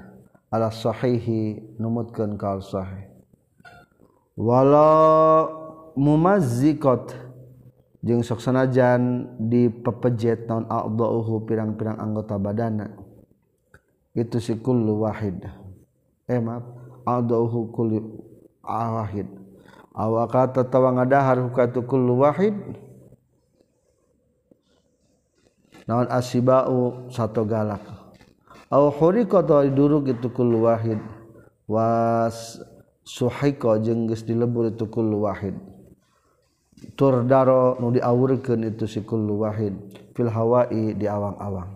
[0.52, 3.08] ala sahihi numutkeun ka sahih.
[4.36, 5.48] Wala
[5.96, 7.16] mumazziqat
[8.04, 13.05] jeung sok sanajan dipepejet naon a'dha'uhu pirang-pirang anggota badana.
[14.16, 15.44] Itu si kullu wahid.
[16.26, 16.64] Eh maaf.
[17.04, 18.00] A'dha'uhu kullu
[18.64, 19.28] wahid.
[19.92, 22.56] Awakata tawa ngadahar hukatu kullu wahid.
[25.86, 27.84] Naon asibau satu galak.
[28.74, 30.98] Aw khuriqa atau duruk itu kullu wahid.
[31.70, 32.58] Was
[33.06, 35.54] suhaiko jeung geus dilebur itu kullu wahid.
[36.98, 39.76] Turdaro nu diawurkeun itu si kullu wahid.
[40.16, 41.75] Fil hawai di awang-awang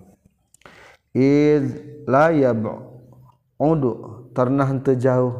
[1.15, 1.65] id
[2.05, 3.91] la yab'udu
[4.33, 5.33] ternah teu jauh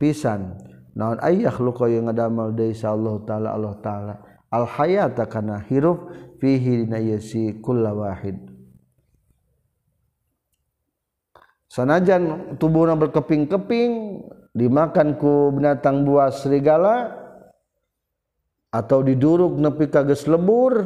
[0.00, 0.56] pisan.
[0.96, 4.14] Naon ayah luka yang ngadamel deui Allah taala Allah taala.
[4.50, 6.10] Al hayata kana hirup
[6.42, 8.50] fihi dina yasi kullu wahid.
[11.70, 13.92] Sanajan tubuhnya berkeping-keping
[14.50, 17.14] dimakanku binatang buah serigala
[18.74, 20.82] atau diduruk nepi kages lebur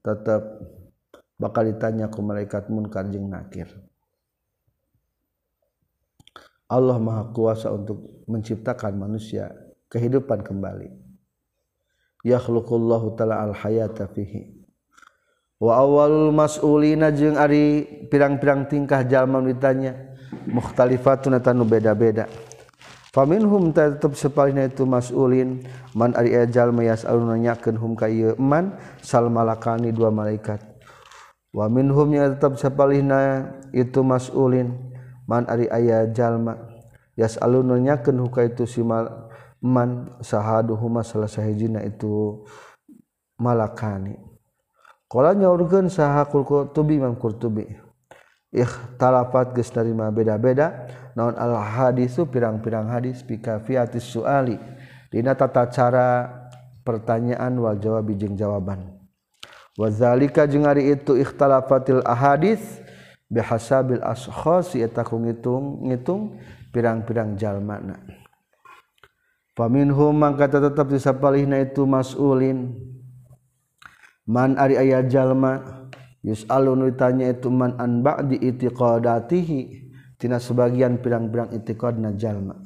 [0.00, 0.40] tetap
[1.36, 3.70] bakal ditanya ke malaikat munkar jeung nakir.
[6.70, 9.52] Allah maha kuasa untuk menciptakan manusia
[9.92, 10.90] kehidupan kembali.
[12.24, 14.64] Yakhluqullahu ta'ala al hayata fihi.
[15.60, 20.14] Wa awalul mas'ulina jeung ari pirang-pirang tingkah jalma ditanya
[20.50, 22.26] mukhtalifatun eta nu beda-beda
[23.14, 25.62] faminhum tetep sepalina itu mas'ulin
[25.94, 30.58] man ari ajal mayas alun nanyakeun hum ka ieu man sal malakani dua malaikat
[31.54, 34.74] wa minhumnya tetap sapalihna itu mas'ulin
[35.30, 36.58] man ari aya jalma
[37.14, 42.42] yas'alun ken huka itu si man sahaduhuma salah sahijina itu
[43.38, 44.18] malakani.
[45.08, 47.70] Qala nyaurkeun saha qurtubi imam qurtubi
[48.50, 54.58] ikhtalafat geus narima beda-beda naon al hadisu pirang-pirang hadis fi kafiatis suali.
[55.14, 56.26] Dina tata cara
[56.82, 58.93] pertanyaan wal jawab jeung jawaban.
[59.74, 62.62] Wazalika jeung ari itu ikhtalafatil ahadis
[63.30, 66.38] bihasabil ashkhas eta ku ngitung ngitung
[66.70, 67.98] pirang-pirang jalmana.
[69.54, 72.74] Faminhum mangka tetep disapalihna itu mas'ulin.
[74.26, 75.84] Man ari aya jalma
[76.26, 79.60] yus'alun ditanya itu man an ba'di itiqadatihi
[80.18, 82.58] tina sebagian pirang-pirang itiqadna jalma.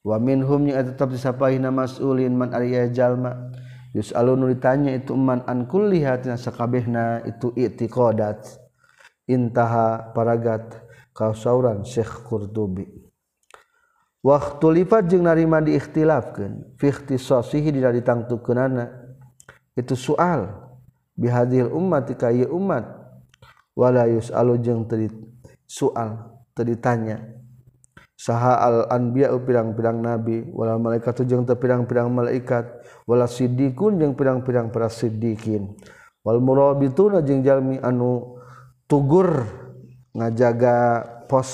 [0.00, 3.52] Wa minhum nya tetap disapaina mas'ulin man ariya jalma
[3.90, 8.46] Yus alun ditanya itu man an kullihatina sakabehna itu itiqadat.
[9.26, 10.82] Intaha paragat
[11.14, 12.86] kausauran Syekh Qurtubi.
[14.20, 18.90] Waktu lipat jeung narima diikhtilafkeun fi ikhtisasihi dina ditangtukeunana.
[19.74, 20.50] Itu soal
[21.16, 22.84] bihadil ummati ka ieu umat
[23.74, 25.08] wala yusalu jeung teu
[25.66, 27.39] soal teu ditanya.
[28.20, 32.68] saha al-anbiya pirang-pirang nabi wala malaikat jeung teu pirang-pirang malaikat
[33.08, 35.72] wala siddiqun jeung pirang-pirang para siddiqin.
[36.20, 38.36] Wal murabituna jeung jalmi anu
[38.84, 39.48] tugur
[40.12, 41.00] ngajaga
[41.32, 41.48] pos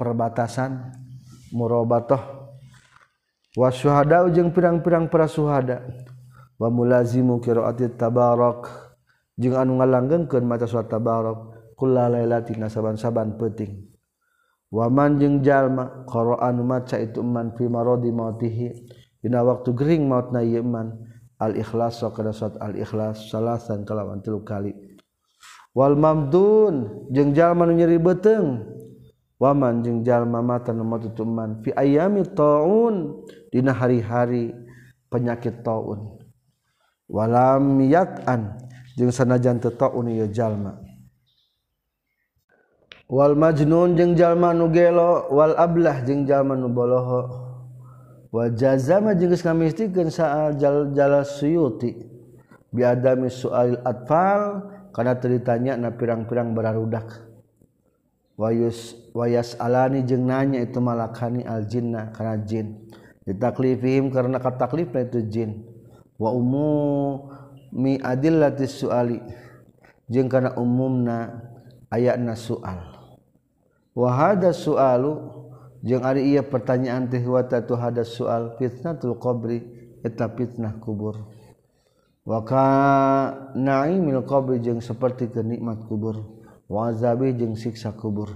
[0.00, 0.96] perbatasan
[1.52, 2.48] murabatah
[3.60, 5.84] wasyuhada jeung pirang-pirang para syuhada.
[6.56, 8.72] Wa mulazimu qiraati tabarak
[9.36, 13.93] jeung anu ngalanggengkeun maca surat tabarak kullalailatin saban-saban penting
[14.74, 18.68] waman jeung jalma quraan maca itu man fi maradi mautihi.
[19.22, 21.00] Dina waktu gering maut na ieu man
[21.40, 24.74] al ikhlas wa kana salat al ikhlas salasan kalawan tilu kali.
[25.72, 28.68] Wal mamdun jeung jalma nu nyeri beteng
[29.40, 34.52] waman jeung jalma mata nu maut itu man fi ayami taun dina hari-hari
[35.08, 36.20] penyakit taun.
[37.08, 38.60] Walam yat'an
[39.00, 40.83] jeung sanajan teu taun ieu jalma.
[43.14, 47.46] wal majnun jeung jalma nu gelo wal ablah jeung jalma nu boloho.
[48.34, 51.94] Wa jazama jeung geus ngamistikeun saal jalal suyuti.
[52.74, 57.06] Bi adami sualil atfal kana ceritanya na pirang-pirang bararudak.
[58.34, 62.82] Wayus wayas alani jeung nanya itu malakani aljinna kana jin.
[63.22, 65.62] Ditaklifihim karena kataklifna itu jin.
[66.18, 67.30] Wa umu
[67.70, 69.22] mi adillati suali
[70.10, 71.46] jeung kana umumna
[71.94, 72.93] ayatna sual.
[73.94, 75.30] Wa hada sualu
[75.84, 79.60] hari ia pertanyaan tehwata tuh ada soal fitnatul qbri
[80.00, 81.16] eta fitnah kubur.
[82.24, 82.64] Waka
[83.52, 86.40] naimil qabri jeung seperti kenikmat kubur.
[86.72, 88.32] Wazabi jeung siksa kubur.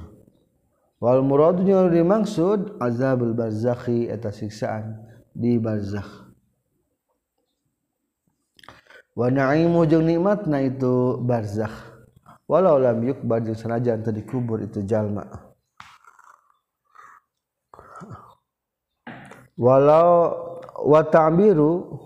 [1.00, 5.00] Wal muradnya dimaksud azabul barzakhi eta siksaan
[5.32, 6.28] di barzakh.
[9.16, 11.72] Wa naimu jeung nikmatna itu barzakh.
[12.44, 15.47] Walau lam yukbar jeung sanajan tadi kubur itu jalma
[19.58, 20.38] walau
[20.86, 21.98] watambiru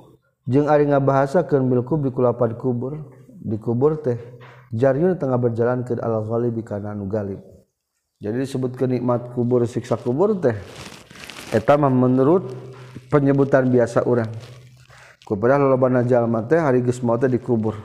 [0.49, 4.17] jeung ari ngabahasakeun bil kubri kulapan kubur di kubur teh
[4.73, 7.39] jaryun tengah berjalan ke al ghalib kana anu galib.
[8.23, 10.57] Jadi disebut kenikmat kubur siksa kubur teh
[11.53, 12.49] eta mah menurut
[13.13, 14.33] penyebutan biasa orang
[15.29, 17.77] kupada lolobana jalma teh hari geus maut dikubur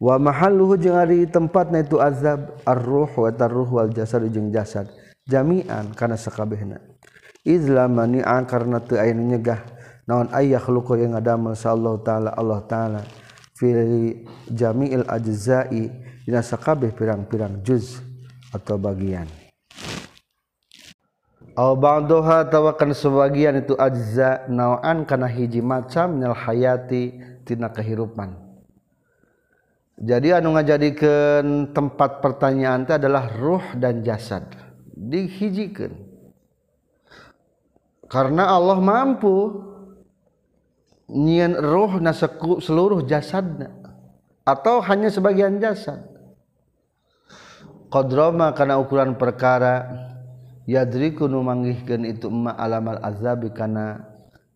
[0.00, 5.01] wa mahalluhu jeung ari tempatna itu azab ar-ruh wa tarruh wal jasad jeung jasad.
[5.28, 6.92] Jami'an kana sakabehna
[7.42, 9.60] izlama ni'a karena teu aya nyegah
[10.06, 13.02] naon ayah luku yang ngadamel Allah taala Allah taala.
[13.54, 13.68] Fi
[14.50, 15.86] jami'il ajza'i
[16.26, 18.02] dina sakabeh pirang-pirang juz
[18.50, 19.28] atau bagian.
[21.52, 27.12] Aw ba'daha tawakan sebagian itu ajza nawan kana hiji macam minal hayati
[27.44, 28.40] tina kehidupan.
[30.02, 34.48] Jadi anu ngajadikeun tempat pertanyaan itu adalah ruh dan jasad
[35.02, 35.92] dihijikan.
[38.06, 39.56] Karena Allah mampu
[41.08, 43.72] nyian roh naseku seluruh jasadna
[44.44, 46.12] atau hanya sebagian jasad.
[47.92, 49.84] Qadroma karena ukuran perkara
[50.64, 54.00] yadriku nu manggihkeun itu ma alamal azabi kana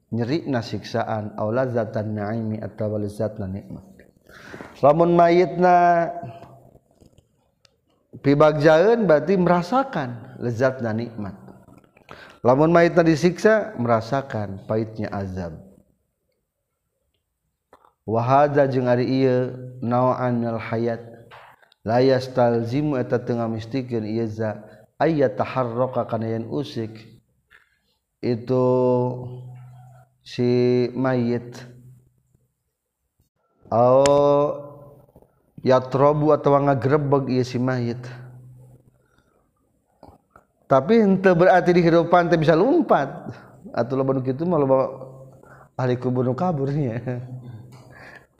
[0.09, 3.84] nyerikna siksaan aw lazatan naimi atawa lezatna nikmat.
[4.80, 6.09] Lamun mayitna
[8.20, 11.34] pibagjaeun berarti merasakan lezat dan nikmat.
[12.46, 15.58] Lamun mayitna disiksa merasakan pahitnya azab.
[18.06, 19.50] Wahada jeung ari ieu
[19.82, 21.02] naoanil hayat.
[21.82, 24.62] La yastalzimu eta teu ngamistikeun ieu za
[25.02, 26.94] ayat taharraka kana yen usik.
[28.22, 28.62] Itu
[30.22, 31.66] si mayit.
[33.66, 34.65] Au
[35.66, 37.98] yatrobu atau ngagrebeg ieu si mayit.
[40.70, 43.34] Tapi henteu berarti di kehidupan teh bisa lompat.
[43.74, 44.78] Atau loba nu kitu mah loba
[45.76, 47.20] ahli kubur nu kaburnya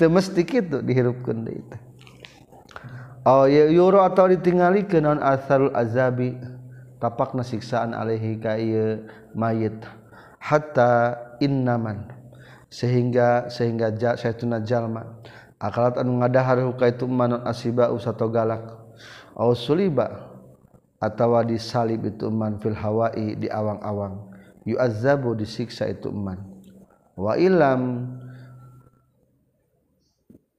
[0.01, 1.81] teu mesti kitu dihirupkeun deui teh
[3.29, 6.37] oh ya yuro atau ditingali ke non asarul azabi
[6.97, 9.05] tapakna siksaan alaihi ka ieu
[9.37, 9.77] mayit.
[10.41, 12.07] Hatta innaman
[12.71, 15.03] sehingga sehingga ja, saya jalma.
[15.61, 18.65] akalat anu ngadahar hukaitum manon asiba usato galak.
[19.37, 20.33] Aw suliba
[20.97, 24.33] atawa disalib itu man fil hawai di awang-awang.
[24.67, 26.43] Yu'azzabu disiksa itu man
[27.15, 28.13] wa ilam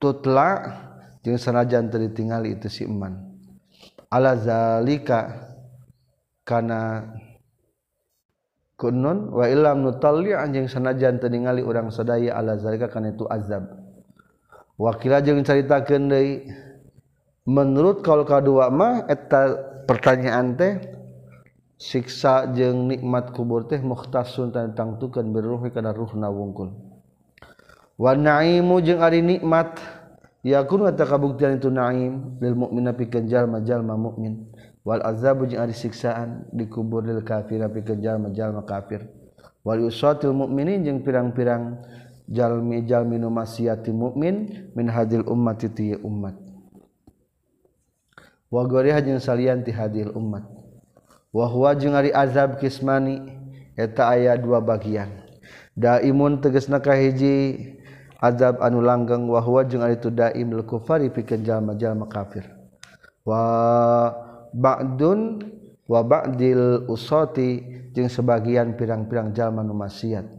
[0.00, 0.80] tutla
[1.20, 3.36] jeung sanajan teu ditingali itu si man
[4.08, 5.52] ala zalika
[6.42, 7.04] kana
[8.80, 13.68] kunun wa ilam nutalli anjing sanajan teu ningali urang sadaya ala zalika kana itu azab
[14.78, 16.46] wakila jeung caritakeun deui
[17.44, 19.58] menurut kaul kadua mah eta
[19.90, 20.78] pertanyaan teh
[21.76, 26.72] siksa jeung nikmat kubur teh mukhtasun tentang tukeun biruhi kana ruhna wungkul
[27.98, 29.82] wa naimu jeung ari nikmat
[30.46, 34.46] yakun eta kabuktian itu naim lil mukmina pikeun jalma jalma mukmin
[34.86, 39.18] wal azabu jeung ari siksaan di kubur lil kafir pikeun jalma jalma kafir.
[39.66, 41.82] Wal yusatil mukminin jeung pirang-pirang
[42.28, 46.36] jalmi-jalmi nu maksiati mukmin min hadil ummat ti ummat.
[48.48, 50.44] Wa goriha jeung salian ti hadil ummat.
[51.32, 53.20] Wa huwa jeung azab kismani
[53.76, 55.08] eta aya dua bagian.
[55.76, 57.76] Daimun tegasna kahiji
[58.18, 62.44] azab anu langgeng wahwa jeung ari itu daim kufari pikeun jalma-jalma kafir.
[63.24, 64.10] Wa
[64.52, 65.44] ba'dun
[65.84, 67.60] wa ba'dil usati
[67.92, 70.37] jeung sebagian pirang-pirang jalma nu maksiat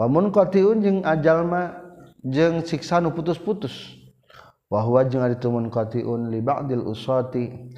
[0.00, 1.76] wa kotiun jeung ajalma
[2.24, 4.00] jeung siksa nu putus-putus.
[4.72, 7.74] Wahwa jeung ari tumun kotiun li ba'dil usati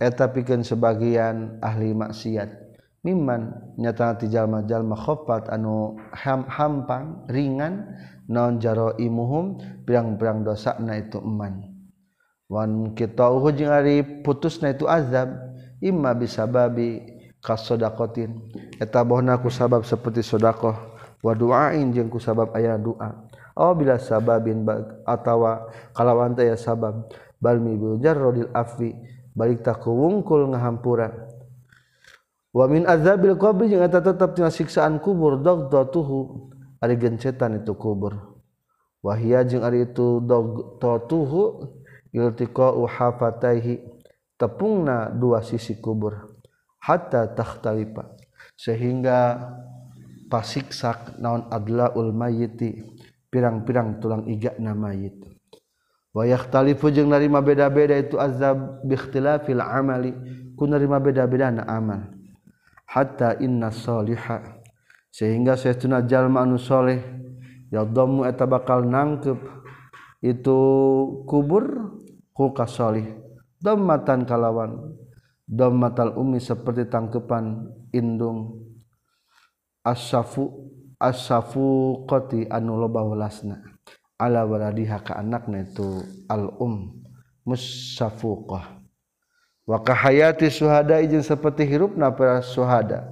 [0.00, 2.48] eta eh, pikeun sebagian ahli maksiat.
[3.06, 7.96] Mimman nyata ti jalma-jalma khafat anu ham hampang ringan
[8.28, 9.56] non jaro imuhum
[9.86, 11.70] pirang-pirang dosa na itu eman.
[12.50, 15.32] Wan kitauhu jeung ari putus na itu azab
[15.78, 17.04] imma bisababi
[17.40, 18.36] kasodakotin
[18.82, 20.89] eta bohna ku sabab seperti sodakoh.
[21.20, 24.64] Wa du'ain jeung ku sabab aya doa oh bila sababin
[25.04, 27.08] atawa kalawan teh sabab
[27.40, 28.92] bal mi jarrodil afi
[29.34, 31.30] balik takku wungkul ngahampura.
[32.50, 36.50] Wamin azabil qabri jeung eta tetep tina siksaan kubur dagdatuhu
[36.82, 38.42] ari gencetan itu kubur.
[39.00, 41.70] Wahia jeung ari itu dagdatuhu
[42.10, 43.86] iltiqa'u hafataihi
[44.34, 46.26] tepungna dua sisi kubur.
[46.82, 48.18] Hatta takhtalifa
[48.58, 49.46] sehingga
[50.30, 52.78] pasiksak naon adla ulmayiti
[53.26, 55.26] pirang-pirang tulang iga nama itu
[56.14, 60.14] wayah talifu jeung narima beda-beda itu azab bikhtilafil amali
[60.60, 62.12] ku narima beda-beda na amal.
[62.84, 64.60] Hatta inna soliha
[65.08, 67.00] sehingga saytuna jalma anu soleh
[67.72, 69.40] yadhammu eta bakal nangkep
[70.20, 70.58] itu
[71.24, 71.96] kubur
[72.36, 73.16] ku kasolih.
[73.56, 75.00] Dhammatan kalawan
[75.48, 78.68] dhammatal ummi seperti tangkepan indung.
[79.84, 80.70] asyafu
[81.00, 83.62] asyafu koti anu loba welasna
[84.20, 87.00] ala waladiha ka anakna itu al um
[87.48, 88.80] musyafuqah
[89.64, 93.06] wa kahayati suhada jeung seperti hirupna para suhada.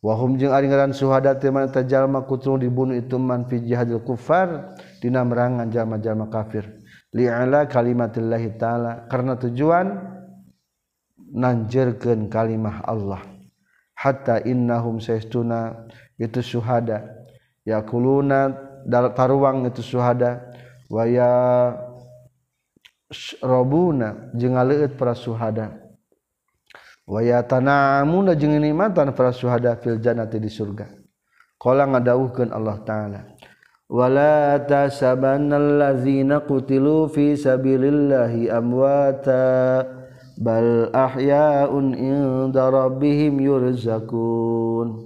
[0.00, 4.72] Wahum jeung ari ngaran suhada teh mana tajalma kutung dibunuh itu man fi jihadil kufar
[4.96, 6.64] dina merangan jalma-jalma kafir.
[7.12, 9.92] Li'ala kalimatillahi ta'ala karena tujuan
[11.36, 13.20] nanjirkeun kalimah Allah.
[14.00, 15.84] Hatta innahum saestuna
[16.16, 17.20] itu suhada
[17.68, 18.56] yakuluna
[19.12, 20.48] taruang itu suhada
[20.88, 21.28] waya
[23.44, 25.76] robuna jeung ngaleut para suhada
[27.04, 30.86] wa yatanamuna jeung nikmatan para suhada fil jannati di surga.
[31.60, 33.20] Qala ngadawuhkeun Allah taala.
[33.90, 39.84] Wala tasabannallazina qutilu fi sabilillahi amwata
[40.40, 45.04] bal ahyaun inda rabbihim yurzakun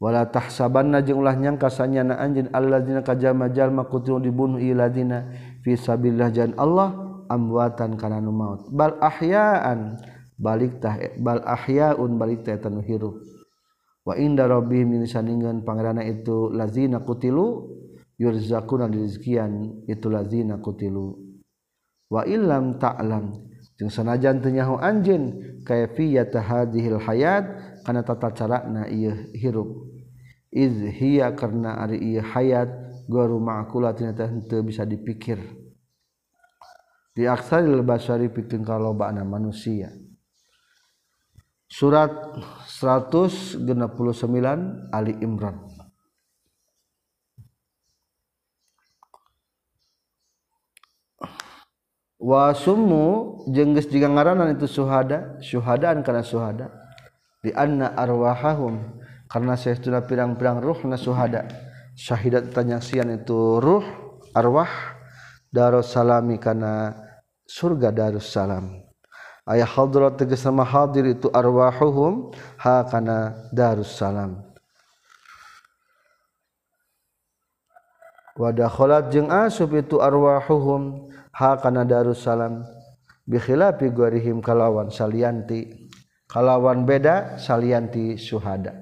[0.00, 5.28] wala tahsabanna jeung ulah nyangka sanyana anjeun alladzina kajama jalma kutu dibunuh iladzina
[5.60, 6.96] fi sabilillah jan Allah
[7.28, 8.72] amwatan kana nu maut.
[8.72, 10.00] Bal ahyaan
[10.40, 13.20] balik tah bal ahyaun balik tah tanu hirup.
[14.02, 17.70] Wa inda rabbihim sandingan pangerana itu lazina kutilu
[18.18, 21.14] yurzakuna rizkian itu lazina kutilu.
[22.10, 23.51] Wa illam ta'lam ta
[23.82, 27.50] jeung sanajan teu nyaho anjeun kayfiyat hadhil hayat
[27.82, 29.90] kana tata cara na ieu hirup.
[30.54, 32.70] Iz hiya karna ari ieu hayat
[33.10, 34.14] guru ma'kulatin
[34.46, 35.42] teu bisa dipikir.
[37.10, 39.90] Di aksaril basari pikeun kalobana manusia.
[41.66, 42.12] Surat
[42.68, 43.66] 169
[44.94, 45.71] Ali Imran.
[52.22, 56.70] wasummu jengges juga ngaranan itu suhada syuhadaan karena suhada
[57.42, 61.50] di anna arwahahum karena sayatuna pirang-pirang ruh na suhada
[61.98, 63.82] syahidat tanyaksian itu ruh
[64.32, 64.70] arwah
[65.52, 66.96] darussalami karena
[67.44, 68.80] surga darussalam.
[69.42, 72.30] Ayah hadrat tegas sama hadir itu arwahuhum
[72.62, 74.51] ha karena darussalam.
[78.38, 82.64] wadah kholat jeung asub itu arwahuhum ha kana darussalam
[83.28, 85.82] bikhilafi gharihim kalawan salianti.
[86.32, 88.72] Kalawan beda salianti suhada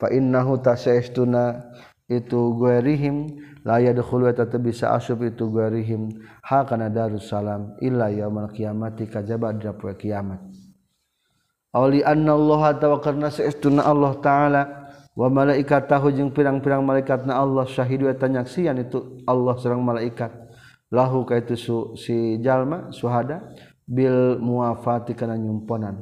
[0.00, 1.68] fa innahu tasaistuna
[2.08, 6.08] itu gharihim la yadkhulu ta bisa asub itu guarihim
[6.40, 10.40] ha kana darussalam illa yaumil qiyamati kajaba dina poe kiamat.
[11.76, 14.87] Auli anna Allah tawakarna saestuna Allah taala
[15.18, 20.30] wa malaikatahu jeung pirang-pirang malaikatna Allah syahidu eta nyaksian itu Allah sareng malaikat.
[20.94, 23.50] Lahu ka itu su, si jalma suhada
[23.82, 26.00] bil muafati kana nyumponan.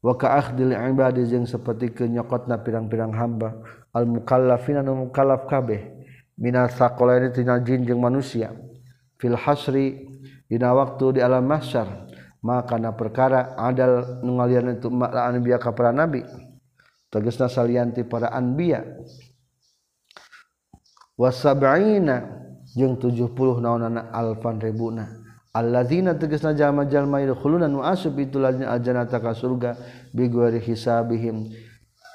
[0.00, 3.60] Wa ka akhdil ibadi jeung saperti kenyokotna pirang-pirang hamba.
[3.92, 6.00] Al mukallafina nu mukallaf kabeh.
[6.72, 8.56] Sakola ini jin manusia.
[9.20, 10.08] Fil Hasri
[10.50, 12.10] Dina waktu di alam masyar
[12.42, 16.26] maka perkara ada ngalian itumaklaan biaka para nabi
[17.10, 18.80] tegesna salianti para anbiya.
[21.20, 22.40] Wasab'ina
[22.72, 25.04] jeung 70 naonana alfan ribuna
[25.52, 29.76] alladzina tegesna jalma-jalma yadkhuluna nu asub itu ladzina aljannata ka surga
[30.14, 31.50] biguari hisabihim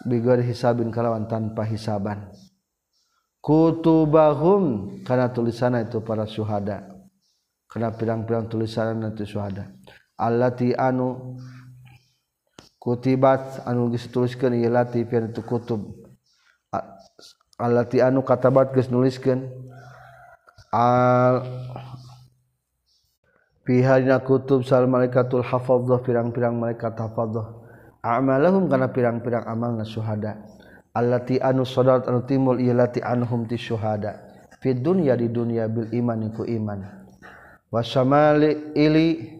[0.06, 2.30] bigori hisabin kalawan tanpa hisaban.
[3.42, 6.86] Kutubahum karena tulisanna itu para syuhada.
[7.70, 9.70] Karena pirang-pirang tulisan itu syuhada.
[10.16, 11.36] Allati anu
[12.86, 16.06] kutibat anu geus tuliskeun ieu lati pian itu kutub.
[17.58, 19.50] Allati anu katabat geus nuliskeun
[20.70, 21.42] al
[23.66, 27.66] pihalina kutub sal malaikatul hafadzah pirang-pirang malaikat hafadzah.
[28.06, 30.46] Amalahum karena pirang-pirang amalna syuhada.
[30.94, 34.22] Allati anu sadat anu timbul ieu lati anhum ti syuhada.
[34.62, 36.86] Fid dunya di dunya bil iman ku iman.
[37.74, 39.36] Wasamali ili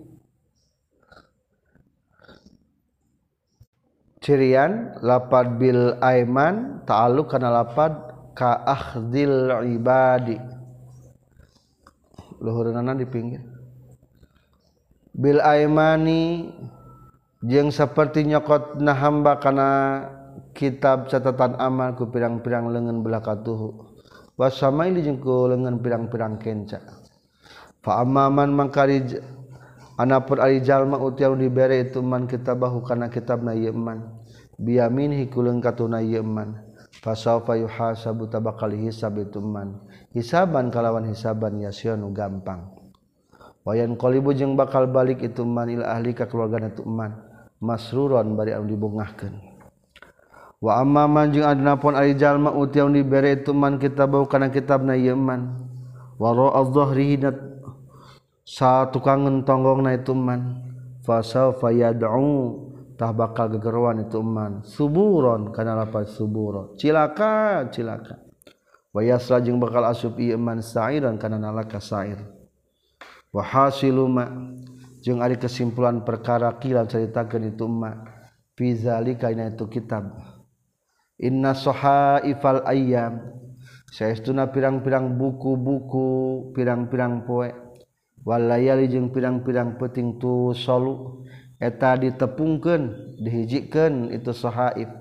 [4.26, 7.94] cirian lapad bil aiman ta'alluq kana lapad
[8.34, 10.42] ka akhdil ibadi.
[12.42, 13.46] Luhurna di pinggir.
[15.14, 16.52] Bil aimani
[17.46, 19.70] jeung seperti nyokot na hamba kana
[20.52, 23.80] kitab catatan amal ku pirang-pirang lengan belakatuhu
[24.36, 26.82] wasamaili jeung ku lengan pirang-pirang kenca.
[27.80, 29.06] Fa amaman mangkari
[29.96, 33.72] anapun ari jalma utiau dibere itu man kitabahu kana kitabna ieu
[34.60, 36.60] biyamin hikuleng katuna yeman
[37.04, 39.78] fasawfa yuhasabu tabakal hisab ituman
[40.16, 42.72] hisaban kalawan hisaban yasyanu gampang.
[43.66, 47.18] Wayan qalibu jeung bakal balik itu man ila ahli ka keluargana itu man
[47.58, 49.42] masruron bari anu dibungahkeun.
[50.62, 54.94] Wa amma man jeung adna pon ari jalma utiang dibere itu man kitabau kana kitabna
[54.94, 55.66] yeman
[56.22, 57.26] wa adh-dhahri
[58.46, 60.62] sa tukang tonggongna na itu man
[61.02, 66.76] fasaufa yad'u tah bakal gegeruan itu eman suburon karena lapat suburon.
[66.80, 68.26] cilaka cilaka
[68.96, 72.16] Bayas lajeng bakal asup ieu iman sa'iran kana nalaka sa'ir.
[73.28, 74.56] Wa hasiluma
[75.04, 77.92] jeung ari kesimpulan perkara kila caritakeun itu ma
[78.56, 80.16] fi zalika ina itu kitab.
[81.20, 83.36] Inna sahaifal ayyam
[83.92, 86.08] saestuna pirang-pirang buku-buku
[86.56, 87.52] pirang-pirang poe.
[88.24, 91.25] Walayali jeung pirang-pirang peting tu solu
[91.60, 94.92] eta ditepungkan dihijikan itu sohaib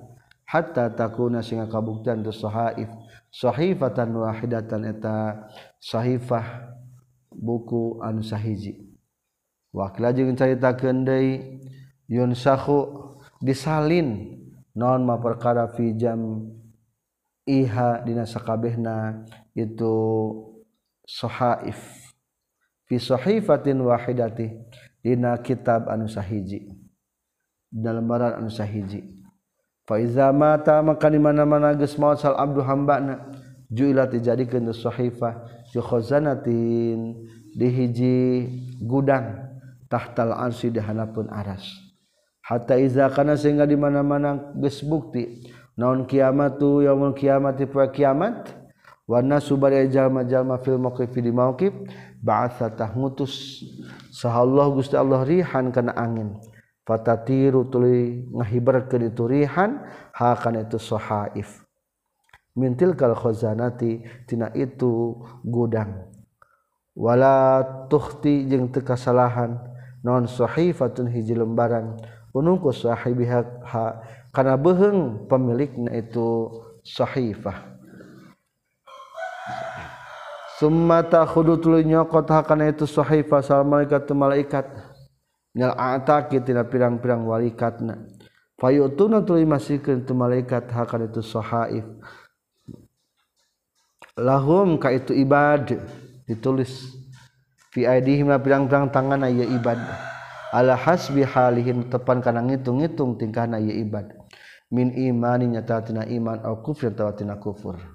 [0.46, 2.90] hatta takuna singa kabuktian itu sohaib
[3.34, 5.50] sohifatan wahidatan eta
[5.82, 6.74] sahifah
[7.34, 8.78] buku anu sahiji.
[9.74, 11.58] Wakil aja cerita kendai
[12.06, 14.38] yun sahu disalin.
[14.74, 16.50] Non ma perkara fi jam
[17.46, 19.22] iha dina sakabehna
[19.54, 19.94] itu
[21.06, 21.78] sohaif
[22.86, 24.50] fi sohifatin wahidati.
[25.04, 26.72] dina kitab anu sahiji.
[27.68, 29.04] Dalam barat anu sahiji.
[29.84, 33.28] Fa iza mata maka di mana-mana geus maot sal abdu hambana
[33.68, 37.20] juilat dijadikeun sahifah fi khazanatin
[37.52, 38.16] di hiji
[38.80, 39.52] gudang
[39.92, 41.68] tahtal arsy di hanapun aras.
[42.40, 45.44] Hatta iza kana sehingga di mana-mana geus bukti
[45.76, 48.56] naon kiamatu yaumul kiamati poe kiamat
[49.04, 51.76] wa nasu bari jalma-jalma fil mauqif di mauqif
[52.24, 53.60] ba'athatah ngutus
[54.08, 56.40] saha Allah Gusti Allah rihan kana angin.
[56.84, 61.64] Fatatiru tuli ngahibarkeun itu rihan ha kana itu sahaif
[62.54, 66.06] mintil kal khazanati tina itu gudang.
[66.94, 67.60] Wala
[67.90, 69.58] tuhti jeung teu kasalahan.
[70.04, 71.98] Non sahifatun hiji lembaran.
[72.30, 73.64] Unungku sahibiha
[74.30, 76.50] kana beuheung pemilikna itu
[76.84, 77.73] sahifah
[80.54, 84.66] Summata khudu tuluy nyokot hakana itu sahifa sal malaikat malaikat
[85.50, 88.06] minal ataqi tina pirang-pirang walikatna.
[88.54, 91.82] Fayutuna tuluy masikeun tu malaikat hakana itu sahaif.
[94.14, 95.74] Lahum ka itu ibad
[96.22, 97.02] ditulis
[97.74, 99.82] fi aidihim pirang-pirang tangan ya ibad.
[100.54, 104.06] Ala hasbi halihim tepan kana ngitung-ngitung tingkahna ya ibad.
[104.70, 107.93] Min imani nyata tina iman au kufur tawatina kufur.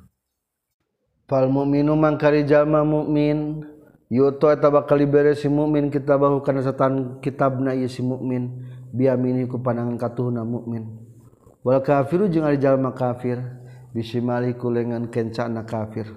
[1.29, 3.69] fal mu'minu man kari jalma mu'min.
[4.09, 9.61] Yuto eta bakal dibere si mukmin kitabahu kana setan kitabna ieu si mukmin biamini ku
[9.61, 10.97] panangan katuhna mukmin
[11.61, 13.37] wal kafiru jeung ari jalma kafir
[13.93, 16.09] bisimali kulengan kencana kafir.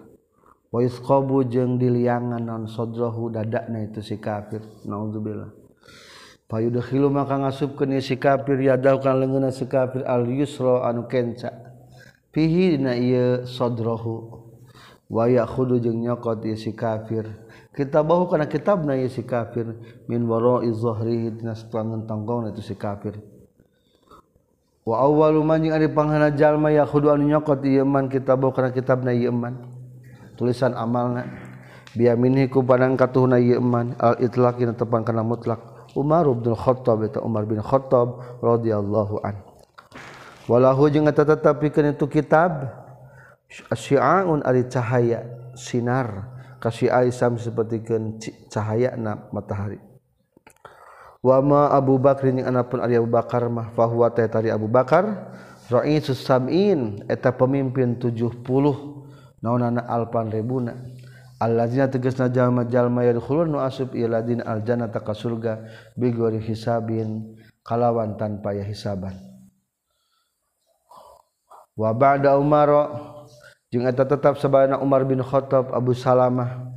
[0.73, 4.65] Wa isqabu jeung diliangan non sodrohu dadakna itu si kafir.
[4.89, 5.53] Naudzubillah
[6.49, 11.53] payudkhilu maka ngasupkeun si kafir yadaukan leungeunna si kafir al yusra anu kenca.
[12.33, 14.42] Fihi dina ieu sodrahu
[15.13, 17.29] waya khudu jeung nyokot ieu si kafir.
[17.77, 19.77] Kita bahu kana kitabna ieu si kafir.
[20.09, 23.21] Min wara'i zahrihi dina satangan tonggong itu si kafir.
[24.89, 28.57] Wa awwalu man jeung ari panghana jalma ya khudu anu nyokot ieu man kita bahu
[28.57, 29.69] kana kitabna ieu man
[30.41, 31.29] tulisan amalna.
[31.93, 35.61] Biamini ku padang katuhna ieu man al itlaq dina tepang kana mutlak
[35.93, 39.45] Umar bin Khattab eta Umar bin Khattab radhiyallahu an.
[40.49, 42.82] Walahu jeung eta tetepikeun itu kitab.
[43.77, 46.33] syiaun ari cahaya sinar.
[46.63, 49.83] Kasih aisam sepertikan cahaya na matahari.
[51.23, 55.35] Wama Abu Bakar yang anapun Ari Abu Bakar mah fahuwa teh tari Abu Bakar.
[55.71, 58.47] Ra'isus sam'in eta pemimpin 70
[59.43, 60.75] naonana alpan ribuna.
[61.43, 65.67] Alladzina tegasna jalma jalma yadkhulun nu asub iladin aljannata ka surga
[65.99, 67.35] bigori hisabin
[67.67, 69.19] kalawan tanpa ya hisaban.
[71.75, 73.12] Wa ba'da umara
[73.73, 76.69] jeung eta tetap sabana Umar bin Khattab Abu Salamah.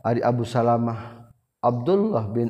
[0.00, 1.28] Ari Abu Salamah.
[1.60, 2.48] Abdullah bin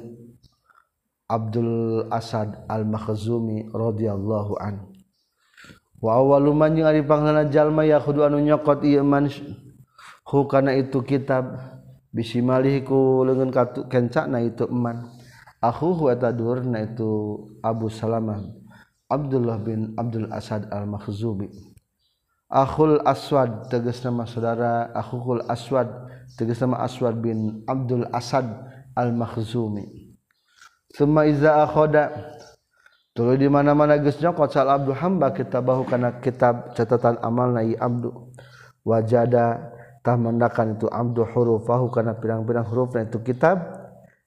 [1.27, 4.95] Abdul Asad Al-Makhzumi radhiyallahu an.
[5.99, 9.27] Wa awwalu man jeung ari panglana jalma ya kudu anu nyokot ieu man
[10.29, 11.59] hu kana itu kitab
[12.15, 13.51] bisimalihku malih ku leungeun
[13.91, 15.11] kencana itu eman
[15.65, 16.31] akhuhu eta
[16.63, 18.39] Na itu Abu Salamah
[19.09, 21.74] Abdullah bin Abdul Asad Al-Makhzumi
[22.51, 24.91] ahul aswad teges nama saudara.
[24.97, 25.89] Akukul aswad
[26.37, 28.47] teges nama aswad bin Abdul Asad
[28.95, 30.15] al-mahzumi
[30.95, 32.35] semua iza akhoda
[33.15, 37.79] Tulu di mana-mana geus nyokot sal abdu hamba kita bahu kana kitab catatan amal nai
[37.79, 38.11] abdu.
[38.83, 39.71] Wajada
[40.03, 43.63] tah mendakan itu abdu hurufahu kana pirang-pirang huruf na itu kitab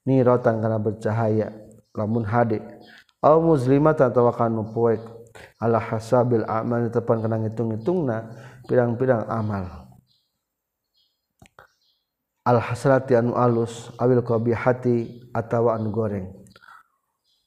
[0.07, 1.51] ni rotan kana bercahaya.
[1.99, 2.63] Lamun hade.
[3.19, 5.03] Au muslimatan atawa kanu poek
[5.57, 8.17] ala hasabil amal tepan kena ngitung-ngitungna
[8.67, 9.87] pirang-pirang amal.
[12.47, 16.31] Al hasrati anu alus awil qabihati atawa anu goreng.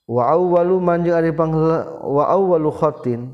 [0.05, 3.33] Wa awwalu man jeung ari panghela wa awwalu khatin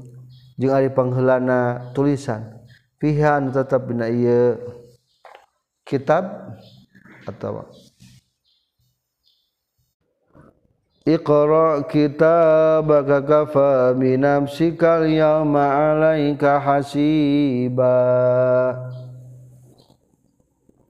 [0.56, 2.56] jeung ari panghelana tulisan.
[3.02, 4.56] Fiha anu tetep dina ieu
[5.84, 6.56] kitab
[7.28, 7.68] atawa.
[11.08, 17.96] Iqra kita bakafa minam sikal yauma alaika hasiba.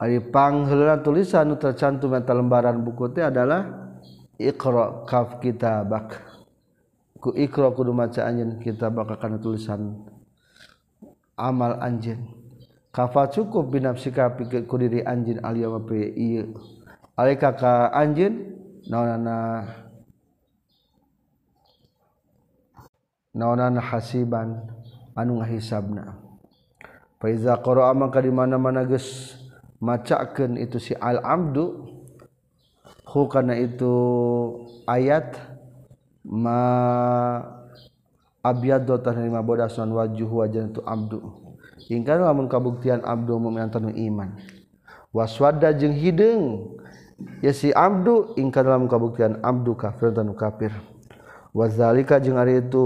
[0.01, 3.93] Ari pangheula tulisan tercantum eta lembaran buku teh adalah
[4.41, 6.17] Iqra kaf kitabak.
[7.21, 10.01] Ku ikra kudu maca anjeun kitabak kana tulisan
[11.37, 12.25] amal anjeun.
[12.89, 16.57] Kafa cukup binafsika pikeun ku diri anjeun aliyauma pe ieu
[17.13, 18.57] alika ka anjeun?
[18.87, 19.67] Naonana
[23.37, 24.65] naonan hasiban
[25.13, 26.17] anu ngahisabna.
[27.21, 29.37] Faiza qara'a maka di mana-mana geus
[29.81, 31.85] macakeun itu si al abdu
[33.05, 33.93] hu kana itu
[34.89, 35.37] ayat
[36.25, 36.61] ma
[38.41, 41.21] abyadu tanima bodasan wajuhu wajan tu abdu.
[41.87, 44.37] Ingkar lamun kabuktian abdu memantan iman.
[45.09, 46.77] Waswada jeung hideung
[47.41, 50.69] ya si abdu ingkar lamun kabuktian abdu kafir dan kafir.
[51.49, 52.85] Wazalika jeung ari itu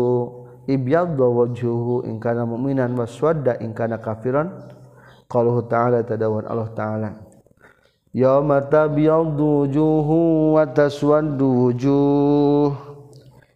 [0.70, 4.70] ibyadda wajhuhu in kana mu'minan waswadda in kana kafiran.
[5.32, 7.10] Qaluhu ta'ala tadawan Allah ta'ala.
[8.12, 12.76] Yauma tabyaddu wujuhu wa taswaddu wujuh.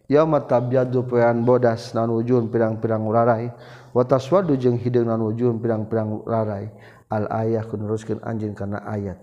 [0.08, 3.52] Yauma tabyaddu pian bodas nan wujuh pirang-pirang urarai
[3.92, 6.72] wa taswaddu jeung hideung nan wujuh pirang-pirang urarai
[7.12, 9.20] al ayah kuneruskeun anjeun kana ayat.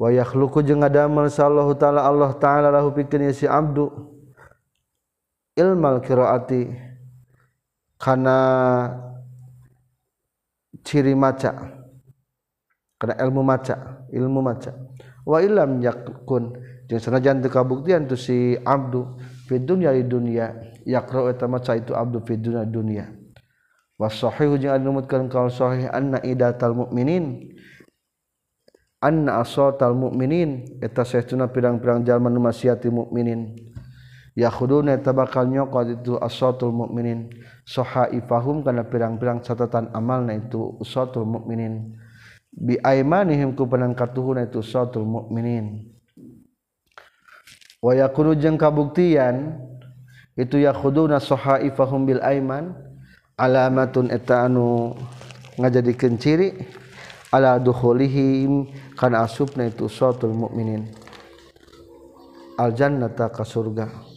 [0.00, 2.08] Wa yakhluqu jeung ngadamel sallahu taala.
[2.08, 4.16] Allah taala lahu pikeun si abdu
[5.58, 6.70] ilmal qiraati
[7.98, 8.38] kana
[10.86, 11.50] ciri maca
[13.02, 14.72] karena ilmu maca ilmu maca
[15.26, 16.54] wa ilam yakun
[16.86, 19.18] jeung sanajan teu kabuktian tu si abdu
[19.50, 20.54] fi dunya di dunya
[20.86, 23.04] yaqra eta maca itu abdu fi dunya dunya.
[23.98, 27.50] Wa sahih jeung anu numutkeun kaul sahih anna idatal mukminin
[29.02, 33.67] anna asatal mukminin eta saestuna pirang-pirang jalma nu masiati mukminin
[34.38, 37.26] yakhuduna eta bakal nyokot itu asatul mukminin.
[37.66, 41.98] Sahaifahum kana pirang-pirang catatan amalna itu usatul mukminin.
[42.54, 45.90] Biaimanihim ku penangkatuhuna itu sautul mukminin.
[47.78, 49.58] Wa yakunu jeung kabuktian
[50.34, 52.74] itu yakhuduna sahaifahum bil aiman
[53.38, 54.98] alamatun eta anu
[55.58, 56.58] ngajadikeun ciri
[57.30, 60.90] ala dukhulihim kana asupna itu sautul mukminin.
[62.58, 64.07] Al jannata ka surga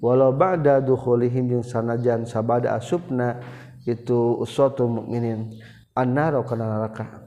[0.00, 3.38] walau ba'da dukhulihim jeung sanajan sabada asupna
[3.84, 5.54] itu usatu mukminin
[5.92, 7.20] annaro kana neraka.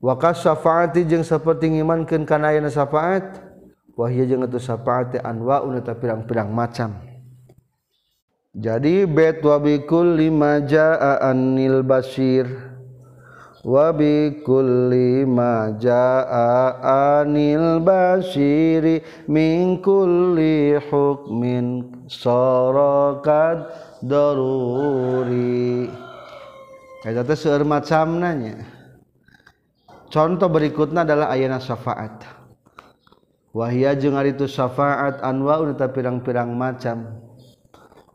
[0.00, 3.42] Wa kasafaati jeung saperti ngimankeun kana ayeuna syafaat
[3.98, 6.96] wa hiya jeung itu syafaat anwaun eta pirang-pirang macam.
[8.50, 12.69] Jadi bet wa bikulli ma jaa anil basir.
[13.60, 16.80] wabi kulli ma jaa
[17.20, 23.68] anil basiri min kulli hukmin sarakat
[24.00, 25.88] daruri.
[27.00, 28.60] Eta teh seueur macamna nya
[30.12, 32.28] contoh berikutnya adalah ayana syafaat.
[33.50, 37.18] Wahia jeung ari itu syafaat anwaun eta pirang-pirang macam.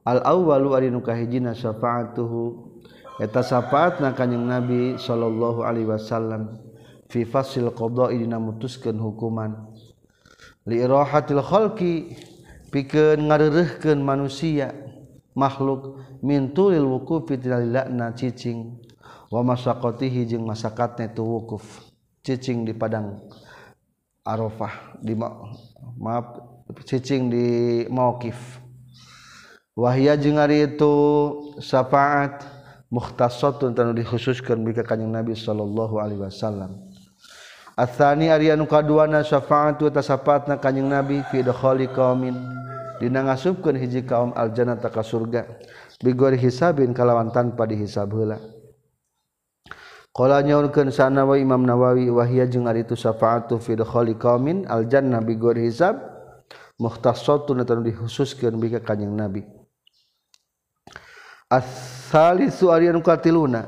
[0.05, 2.74] Al awwalu ari nu kahijina syafaatuhu.
[3.19, 6.59] eta safaat na kanyang nabi sallallahu Alaihi Wasallam
[7.07, 9.71] fifasil qada'i dina mutuskeun hukuman.
[10.65, 12.17] Li irahatil khalqi
[12.73, 14.73] pikeun ngareureuhkeun manusia
[15.37, 18.81] makhluk min tulil wuqufi tinalilakna cicing.
[19.25, 21.65] Wa masaqatihi jeung masakatna tu wukuf
[22.21, 23.25] cicing di padang
[24.25, 25.29] arafah di ma
[25.97, 26.41] maaf
[26.85, 27.45] cicing di
[27.89, 28.61] mauqif
[29.77, 30.95] wahya jeung ari itu
[31.61, 32.54] syafaat
[32.91, 36.77] mukhtasatun tanu dikhususkeun bika kanjeng Nabi sallallahu alaihi wasallam.
[37.75, 42.35] Athani anu kadua kaduana syafaatu tasapatna kanjeng Nabi fi dakhali qaumin.
[42.95, 45.43] Dina ngasupkeun hiji kaum aljannata ka surga
[45.99, 48.39] bigori hisabin kalawan tanpa dihisab heula.
[50.15, 55.19] Qala nyaurkeun sana wa Imam Nawawi wahia jeung ari itu syafaatu fi dakhali qaumin aljannah
[55.19, 55.99] bigori hisab
[56.79, 59.43] mukhtasatun tanu dikhususkeun bika kanjeng Nabi.
[61.51, 63.67] As salisu ari anu katiluna.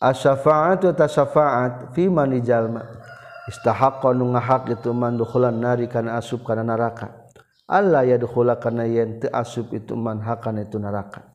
[0.00, 2.88] Asyafaat wa tasyafaat fi man jalma.
[3.48, 7.16] Istahaqqa nu ngahak itu man dukhulan nari kana asub kana neraka
[7.64, 11.32] Allah yadkhula kana yen teu asub itu man hakan itu neraka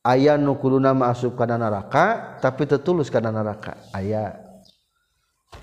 [0.00, 4.40] aya nu kuduna masuk kana neraka tapi tetulus kana neraka aya.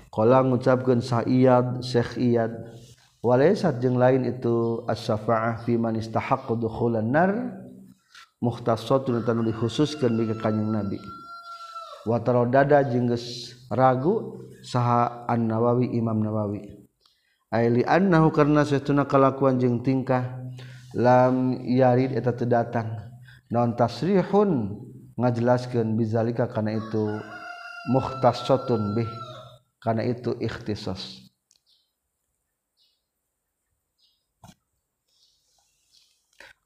[0.06, 2.54] Qala ngucapkeun Sa'iyad Syekh Iyad
[3.26, 7.30] walaysat jeung lain itu as-syafa'ah fi man istahaqqa dukhulan nar
[8.40, 10.98] muhtasotun dikhususkan di kanyang nabi.
[12.06, 16.86] Wataro dada jengges ragu saha an nawawi imam nawawi.
[17.50, 20.38] Aili annahu karena setuna kalakuan jeng tingkah
[20.94, 22.94] lam yarid eta teu datang.
[23.50, 24.78] Non tasrihun
[25.18, 27.18] ngajelaskeun bizalika kana itu
[27.90, 29.10] muhtasatun bih
[29.78, 31.25] kana itu ikhtisas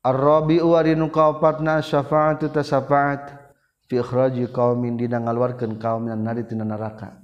[0.00, 3.36] Ar-rabi warinu kaopatna syafa'atu tasafa'at
[3.84, 7.20] fi ikhraji qaumin dina ngaluarkeun kaum nan nari tina neraka.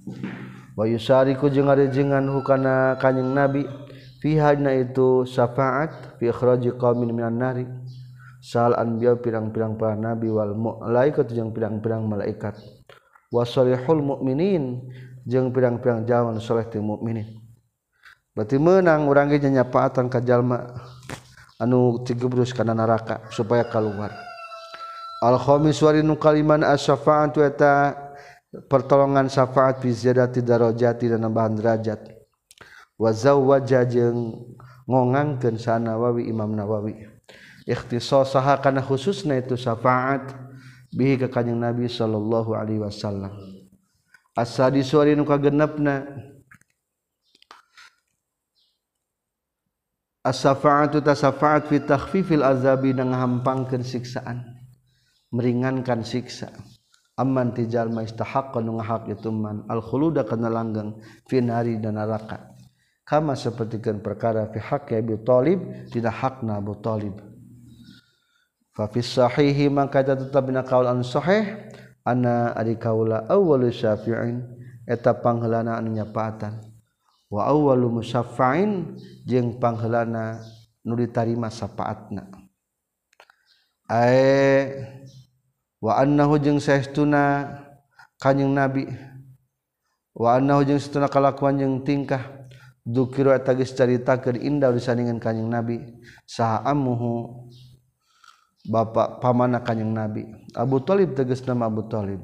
[0.76, 3.64] Wa yusariku jeung arejengan hukana kanjing Nabi
[4.20, 7.64] fi hadna itu syafa'at fi ikhraji qaumin minan nari.
[8.44, 12.60] Sal anbiya pirang-pirang para nabi wal malaikat jeung pirang-pirang malaikat.
[13.32, 14.84] Wasolihul mukminin
[15.24, 17.40] jeung pirang-pirang jawan saleh ti mukminin.
[18.36, 20.76] Berarti menang urang ge nyapaatan ka jalma
[21.60, 24.12] anu tigebrus kana neraka supaya keluar
[25.24, 28.06] al-khamis warinu kaliman as-syafa'at eta
[28.64, 32.00] pertolongan syafaat fi ziyadati darajati dan nambahan derajat.
[32.96, 34.48] Wa zawwaja jeung
[34.88, 37.04] ngongangkeun sanawawi Imam Nawawi.
[37.68, 40.32] Ikhtisasaha kana khususna itu syafaat
[40.94, 43.36] bihi ka kanjeng Nabi sallallahu alaihi wasallam.
[44.32, 46.08] As-sadis warinu kagenepna
[50.26, 54.42] as-safa'atu tasafa'at fi takhfifil azabi dan ngahampangkeun siksaan.
[55.30, 56.50] Meringankan siksa
[57.16, 59.62] amman tijal ma istahaqqa nu ngahaq itu man.
[59.70, 60.98] Al khuluda kana langgeng
[61.30, 62.52] fi nari dan neraka.
[63.06, 67.36] Kama sapertikeun perkara fi haqqi Abi Thalib tidak hakna Abu Thalib
[68.76, 71.72] fa fi sahihi maka tetap bina qaul an sahih
[72.04, 74.44] ana ari kaula awwalu syafi'in
[74.84, 76.60] eta pangheulana anu nyapaatan
[77.26, 78.96] wa awwalu musyaffa'in
[79.26, 80.40] jeung panghelana
[80.86, 82.30] nu ditarima sapaatna.
[83.90, 84.82] Ae
[85.82, 87.50] wa annahu jeung saestuna
[88.22, 88.86] kanjing nabi.
[90.16, 92.34] Wa annahu jeung saestuna kalakuan jeung tingkah.
[92.86, 95.82] Dukiru eta geus caritakeun indah disandingan kanjing nabi.
[96.22, 97.50] Saha amuhu
[98.62, 100.22] bapak pamana kanjing nabi.
[100.54, 102.22] Abu Thalib tegas nama Abu Thalib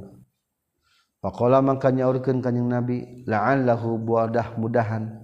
[1.23, 5.23] Faqala maka nyaurkeun kanjing Nabi la'allahu buadah mudahan.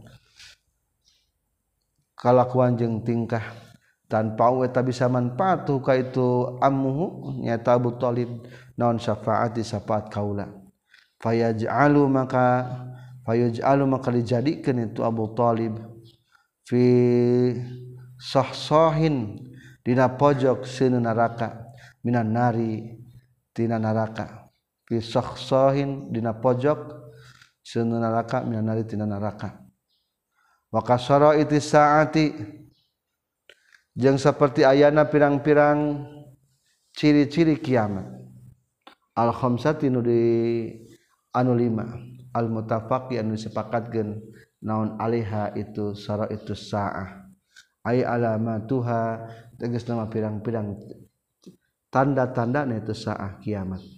[2.15, 3.43] Kalakuan jeung tingkah
[4.07, 8.47] tanpa eta bisa manfaat ka itu ammuhu nyata Abu Thalib
[8.79, 10.47] naon syafaat di syafaat kaula.
[11.19, 12.63] Fayaj'alu maka
[13.27, 15.83] fayaj'alu maka dijadikeun itu Abu Thalib
[16.63, 16.87] fi
[18.23, 19.43] sahsahin
[19.83, 21.75] dina pojok seueur neraka
[22.07, 23.03] minan nari
[23.51, 24.48] tina neraka
[25.37, 27.13] sohin dina pojok
[27.61, 29.61] sunun neraka minanari tina neraka.
[30.73, 30.97] Maka
[31.37, 32.33] iti saati
[33.93, 36.09] jeung seperti ayana pirang-pirang
[36.97, 38.09] ciri-ciri kiamat.
[39.13, 40.23] Alhamsati nu di
[41.35, 41.85] anu lima
[42.33, 44.17] al mutafaqi anu disepakatkeun
[44.65, 47.29] naon alaiha itu sara itu saah.
[47.85, 49.25] Ay alamatuha
[49.57, 50.77] tegas nama pirang-pirang
[51.89, 53.98] tanda-tanda itu saah kiamat.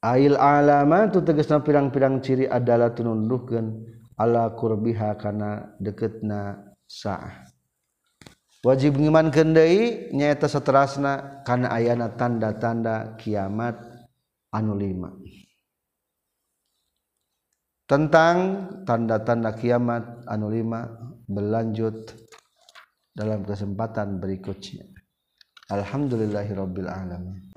[0.00, 3.84] Ail alama tu tegesna pirang-pirang ciri adalah tinunduhkeun
[4.16, 6.56] ala qurbiha kana deketna
[6.88, 7.44] sa'ah.
[8.64, 13.76] Wajib ngimankeun deui nyaeta saterasna kana ayana tanda-tanda kiamat
[14.52, 15.12] anu lima.
[17.84, 18.36] Tentang
[18.88, 20.96] tanda-tanda kiamat anu lima
[21.28, 22.16] berlanjut
[23.12, 24.88] dalam kesempatan berikutnya.
[25.68, 27.52] Alhamdulillahirabbil alamin.